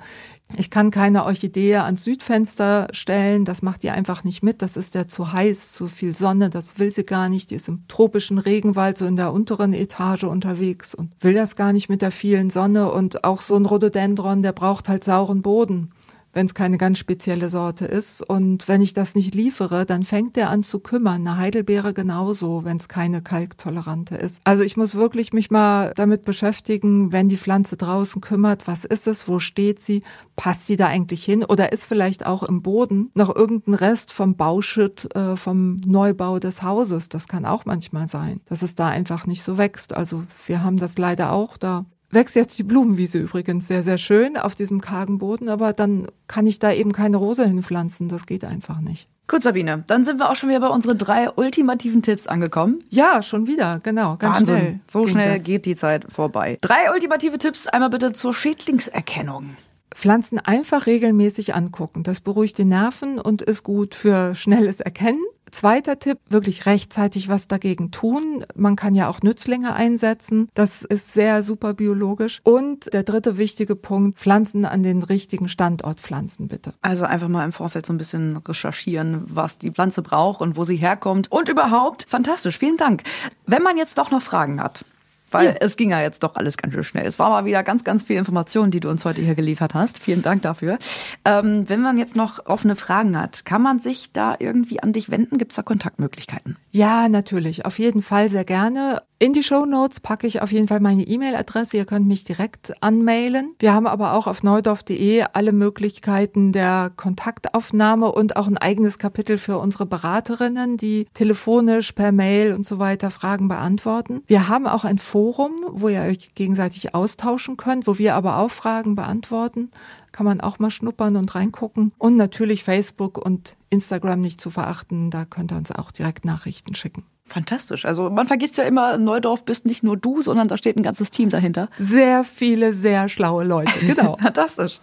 ich 0.55 0.69
kann 0.69 0.91
keine 0.91 1.25
Orchidee 1.25 1.75
ans 1.77 2.05
Südfenster 2.05 2.87
stellen, 2.91 3.43
das 3.43 3.61
macht 3.61 3.83
die 3.83 3.89
einfach 3.89 4.23
nicht 4.23 4.43
mit. 4.43 4.61
Das 4.61 4.77
ist 4.77 4.95
ja 4.95 5.07
zu 5.07 5.33
heiß, 5.33 5.73
zu 5.73 5.87
viel 5.87 6.15
Sonne, 6.15 6.49
das 6.49 6.79
will 6.79 6.91
sie 6.93 7.03
gar 7.03 7.27
nicht. 7.27 7.51
Die 7.51 7.55
ist 7.55 7.67
im 7.67 7.85
tropischen 7.89 8.37
Regenwald 8.37 8.97
so 8.97 9.05
in 9.05 9.17
der 9.17 9.33
unteren 9.33 9.73
Etage 9.73 10.23
unterwegs 10.23 10.95
und 10.95 11.11
will 11.19 11.33
das 11.33 11.57
gar 11.57 11.73
nicht 11.73 11.89
mit 11.89 12.01
der 12.01 12.11
vielen 12.11 12.49
Sonne. 12.49 12.91
Und 12.91 13.25
auch 13.25 13.41
so 13.41 13.55
ein 13.55 13.65
Rhododendron, 13.65 14.41
der 14.41 14.53
braucht 14.53 14.87
halt 14.87 15.03
sauren 15.03 15.41
Boden 15.41 15.91
wenn 16.33 16.45
es 16.45 16.53
keine 16.53 16.77
ganz 16.77 16.99
spezielle 16.99 17.49
Sorte 17.49 17.85
ist. 17.85 18.21
Und 18.21 18.67
wenn 18.67 18.81
ich 18.81 18.93
das 18.93 19.15
nicht 19.15 19.33
liefere, 19.33 19.85
dann 19.85 20.03
fängt 20.03 20.35
der 20.35 20.49
an 20.49 20.63
zu 20.63 20.79
kümmern. 20.79 21.27
Eine 21.27 21.37
Heidelbeere 21.37 21.93
genauso, 21.93 22.63
wenn 22.63 22.77
es 22.77 22.87
keine 22.87 23.21
kalktolerante 23.21 24.15
ist. 24.15 24.41
Also 24.43 24.63
ich 24.63 24.77
muss 24.77 24.95
wirklich 24.95 25.33
mich 25.33 25.51
mal 25.51 25.93
damit 25.95 26.25
beschäftigen, 26.25 27.11
wenn 27.11 27.29
die 27.29 27.37
Pflanze 27.37 27.77
draußen 27.77 28.21
kümmert, 28.21 28.67
was 28.67 28.85
ist 28.85 29.07
es, 29.07 29.27
wo 29.27 29.39
steht 29.39 29.79
sie, 29.79 30.03
passt 30.35 30.67
sie 30.67 30.75
da 30.75 30.87
eigentlich 30.87 31.23
hin 31.23 31.43
oder 31.43 31.71
ist 31.71 31.85
vielleicht 31.85 32.25
auch 32.25 32.43
im 32.43 32.61
Boden 32.61 33.09
noch 33.13 33.35
irgendein 33.35 33.73
Rest 33.73 34.13
vom 34.13 34.35
Bauschutt, 34.35 35.13
äh, 35.15 35.35
vom 35.35 35.77
Neubau 35.85 36.39
des 36.39 36.61
Hauses. 36.61 37.09
Das 37.09 37.27
kann 37.27 37.45
auch 37.45 37.65
manchmal 37.65 38.07
sein, 38.07 38.41
dass 38.45 38.61
es 38.61 38.75
da 38.75 38.87
einfach 38.87 39.25
nicht 39.25 39.43
so 39.43 39.57
wächst. 39.57 39.95
Also 39.95 40.23
wir 40.45 40.63
haben 40.63 40.77
das 40.77 40.97
leider 40.97 41.31
auch 41.31 41.57
da 41.57 41.85
wächst 42.09 42.35
jetzt 42.35 42.57
die 42.57 42.63
Blumenwiese 42.63 43.19
übrigens 43.19 43.67
sehr, 43.67 43.83
sehr 43.83 43.97
schön 43.97 44.37
auf 44.37 44.55
diesem 44.55 44.81
kargen 44.81 45.17
Boden, 45.17 45.49
aber 45.49 45.73
dann 45.73 46.07
kann 46.27 46.47
ich 46.47 46.59
da 46.59 46.71
eben 46.71 46.91
keine 46.91 47.17
Rose 47.17 47.45
hinpflanzen. 47.45 48.09
Das 48.09 48.25
geht 48.25 48.45
einfach 48.45 48.79
nicht. 48.79 49.07
Gut, 49.29 49.43
Sabine, 49.43 49.83
dann 49.87 50.05
sind 50.05 50.19
wir 50.19 50.29
auch 50.31 50.37
schon 50.37 50.47
wieder 50.47 50.61
bei 50.61 50.69
unseren 50.69 50.97
drei 50.97 51.29
ultimativen 51.29 52.01
Tipps 52.01 52.27
angekommen. 52.27 52.81
Ja, 52.89 53.21
schon 53.21 53.45
wieder, 53.45 53.81
genau, 53.83 54.15
ganz 54.15 54.37
Wahnsinn. 54.37 54.55
schnell. 54.55 54.79
So 54.87 55.05
schnell 55.05 55.35
das. 55.35 55.43
geht 55.43 55.65
die 55.65 55.75
Zeit 55.75 56.09
vorbei. 56.09 56.57
Drei 56.61 56.93
ultimative 56.93 57.37
Tipps, 57.37 57.67
einmal 57.67 57.89
bitte 57.89 58.13
zur 58.13 58.33
Schädlingserkennung. 58.33 59.57
Pflanzen 59.93 60.39
einfach 60.39 60.85
regelmäßig 60.85 61.55
angucken. 61.55 62.03
Das 62.03 62.21
beruhigt 62.21 62.57
die 62.57 62.65
Nerven 62.65 63.19
und 63.19 63.41
ist 63.41 63.63
gut 63.63 63.95
für 63.95 64.33
schnelles 64.35 64.79
Erkennen. 64.79 65.19
Zweiter 65.51 65.99
Tipp, 65.99 66.19
wirklich 66.29 66.65
rechtzeitig 66.65 67.29
was 67.29 67.47
dagegen 67.47 67.91
tun. 67.91 68.45
Man 68.55 68.75
kann 68.75 68.95
ja 68.95 69.09
auch 69.09 69.21
Nützlinge 69.21 69.73
einsetzen. 69.73 70.49
Das 70.53 70.83
ist 70.83 71.13
sehr 71.13 71.43
super 71.43 71.73
biologisch. 71.73 72.41
Und 72.43 72.93
der 72.93 73.03
dritte 73.03 73.37
wichtige 73.37 73.75
Punkt, 73.75 74.19
Pflanzen 74.19 74.65
an 74.65 74.83
den 74.83 75.03
richtigen 75.03 75.49
Standort 75.49 75.99
pflanzen, 75.99 76.47
bitte. 76.47 76.73
Also 76.81 77.05
einfach 77.05 77.27
mal 77.27 77.45
im 77.45 77.51
Vorfeld 77.51 77.85
so 77.85 77.93
ein 77.93 77.97
bisschen 77.97 78.37
recherchieren, 78.37 79.23
was 79.27 79.57
die 79.57 79.71
Pflanze 79.71 80.01
braucht 80.01 80.41
und 80.41 80.57
wo 80.57 80.63
sie 80.63 80.77
herkommt. 80.77 81.31
Und 81.31 81.49
überhaupt, 81.49 82.05
fantastisch, 82.09 82.57
vielen 82.57 82.77
Dank. 82.77 83.03
Wenn 83.45 83.63
man 83.63 83.77
jetzt 83.77 83.97
doch 83.97 84.11
noch 84.11 84.21
Fragen 84.21 84.61
hat, 84.61 84.85
weil 85.31 85.47
ja. 85.47 85.55
es 85.59 85.77
ging 85.77 85.91
ja 85.91 86.01
jetzt 86.01 86.23
doch 86.23 86.35
alles 86.35 86.57
ganz 86.57 86.73
schön 86.73 86.83
schnell. 86.83 87.05
Es 87.05 87.19
war 87.19 87.29
mal 87.29 87.45
wieder 87.45 87.63
ganz, 87.63 87.83
ganz 87.83 88.03
viel 88.03 88.17
Information, 88.17 88.71
die 88.71 88.79
du 88.79 88.89
uns 88.89 89.05
heute 89.05 89.21
hier 89.21 89.35
geliefert 89.35 89.73
hast. 89.73 89.99
Vielen 89.99 90.21
Dank 90.21 90.41
dafür. 90.41 90.77
Ähm, 91.25 91.69
wenn 91.69 91.81
man 91.81 91.97
jetzt 91.97 92.15
noch 92.15 92.45
offene 92.45 92.75
Fragen 92.75 93.19
hat, 93.19 93.45
kann 93.45 93.61
man 93.61 93.79
sich 93.79 94.11
da 94.11 94.35
irgendwie 94.39 94.81
an 94.81 94.93
dich 94.93 95.09
wenden? 95.09 95.37
Gibt 95.37 95.51
es 95.51 95.55
da 95.55 95.63
Kontaktmöglichkeiten? 95.63 96.57
Ja, 96.71 97.09
natürlich. 97.09 97.65
Auf 97.65 97.79
jeden 97.79 98.01
Fall 98.01 98.29
sehr 98.29 98.45
gerne. 98.45 99.01
In 99.19 99.33
die 99.33 99.41
Show 99.41 99.65
Notes 99.65 99.99
packe 99.99 100.27
ich 100.27 100.43
auf 100.43 100.51
jeden 100.51 100.67
Fall 100.67 100.79
meine 100.79 101.01
E-Mail-Adresse. 101.01 101.75
Ihr 101.75 101.85
könnt 101.85 102.05
mich 102.05 102.23
direkt 102.23 102.83
anmailen. 102.83 103.55
Wir 103.57 103.73
haben 103.73 103.87
aber 103.87 104.13
auch 104.13 104.27
auf 104.27 104.43
neudorf.de 104.43 105.25
alle 105.33 105.53
Möglichkeiten 105.53 106.51
der 106.51 106.91
Kontaktaufnahme 106.95 108.11
und 108.11 108.35
auch 108.35 108.45
ein 108.45 108.59
eigenes 108.59 108.99
Kapitel 108.99 109.39
für 109.39 109.57
unsere 109.57 109.87
Beraterinnen, 109.87 110.77
die 110.77 111.07
telefonisch, 111.15 111.93
per 111.93 112.11
Mail 112.11 112.53
und 112.53 112.67
so 112.67 112.77
weiter 112.77 113.09
Fragen 113.09 113.47
beantworten. 113.47 114.21
Wir 114.27 114.49
haben 114.49 114.67
auch 114.67 114.85
ein 114.85 114.99
Forum, 114.99 115.53
wo 115.71 115.89
ihr 115.89 116.01
euch 116.01 116.35
gegenseitig 116.35 116.93
austauschen 116.93 117.57
könnt, 117.57 117.87
wo 117.87 117.97
wir 117.97 118.13
aber 118.13 118.37
auch 118.37 118.51
Fragen 118.51 118.95
beantworten. 118.95 119.71
Kann 120.17 120.25
man 120.25 120.41
auch 120.41 120.57
mal 120.57 120.71
schnuppern 120.71 121.15
und 121.15 121.35
reingucken. 121.35 121.91
Und 121.99 122.17
natürlich 122.17 122.63
Facebook 122.63 123.23
und 123.23 123.55
Instagram 123.69 124.19
nicht 124.19 124.41
zu 124.41 124.49
verachten. 124.49 125.11
Da 125.11 125.25
könnt 125.25 125.51
ihr 125.51 125.57
uns 125.57 125.71
auch 125.71 125.91
direkt 125.91 126.25
Nachrichten 126.25 126.73
schicken. 126.73 127.03
Fantastisch. 127.23 127.85
Also 127.85 128.09
man 128.09 128.25
vergisst 128.25 128.57
ja 128.57 128.63
immer, 128.63 128.97
Neudorf 128.97 129.45
bist 129.45 129.67
nicht 129.67 129.83
nur 129.83 129.95
du, 129.95 130.23
sondern 130.23 130.47
da 130.47 130.57
steht 130.57 130.75
ein 130.75 130.81
ganzes 130.81 131.11
Team 131.11 131.29
dahinter. 131.29 131.69
Sehr 131.77 132.23
viele, 132.23 132.73
sehr 132.73 133.09
schlaue 133.09 133.43
Leute. 133.43 133.71
Genau. 133.85 134.17
Fantastisch. 134.19 134.79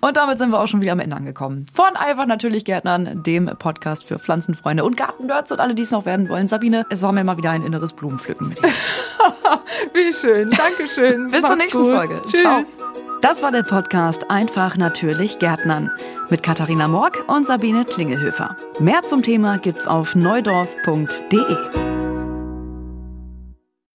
Und 0.00 0.16
damit 0.16 0.38
sind 0.38 0.50
wir 0.50 0.60
auch 0.60 0.68
schon 0.68 0.80
wieder 0.80 0.92
am 0.92 1.00
Ende 1.00 1.16
angekommen. 1.16 1.66
Von 1.74 1.96
einfach 1.96 2.26
natürlich 2.26 2.64
Gärtnern, 2.64 3.24
dem 3.24 3.46
Podcast 3.58 4.04
für 4.04 4.20
Pflanzenfreunde 4.20 4.84
und 4.84 4.96
Gartennerds 4.96 5.50
und 5.50 5.58
alle, 5.58 5.74
die 5.74 5.82
es 5.82 5.90
noch 5.90 6.06
werden 6.06 6.28
wollen. 6.28 6.46
Sabine, 6.46 6.86
es 6.90 7.02
war 7.02 7.10
mir 7.10 7.24
mal 7.24 7.38
wieder 7.38 7.50
ein 7.50 7.64
inneres 7.64 7.92
Blumenpflücken 7.92 8.50
mit 8.50 8.58
dir. 8.62 8.70
Wie 9.94 10.12
schön. 10.12 10.48
Dankeschön. 10.50 11.28
Bis 11.32 11.42
Mach's 11.42 11.48
zur 11.48 11.56
nächsten 11.56 11.82
gut. 11.82 11.92
Folge. 11.92 12.22
Tschüss. 12.30 12.40
Ciao. 12.40 12.62
Das 13.22 13.42
war 13.42 13.50
der 13.50 13.62
Podcast 13.62 14.30
Einfach 14.30 14.75
natürlich 14.76 15.38
Gärtnern 15.38 15.90
mit 16.30 16.42
Katharina 16.42 16.88
Morg 16.88 17.24
und 17.28 17.46
Sabine 17.46 17.84
Klingelhöfer. 17.84 18.56
Mehr 18.78 19.02
zum 19.02 19.22
Thema 19.22 19.58
gibt's 19.58 19.86
auf 19.86 20.14
neudorf.de. 20.14 21.95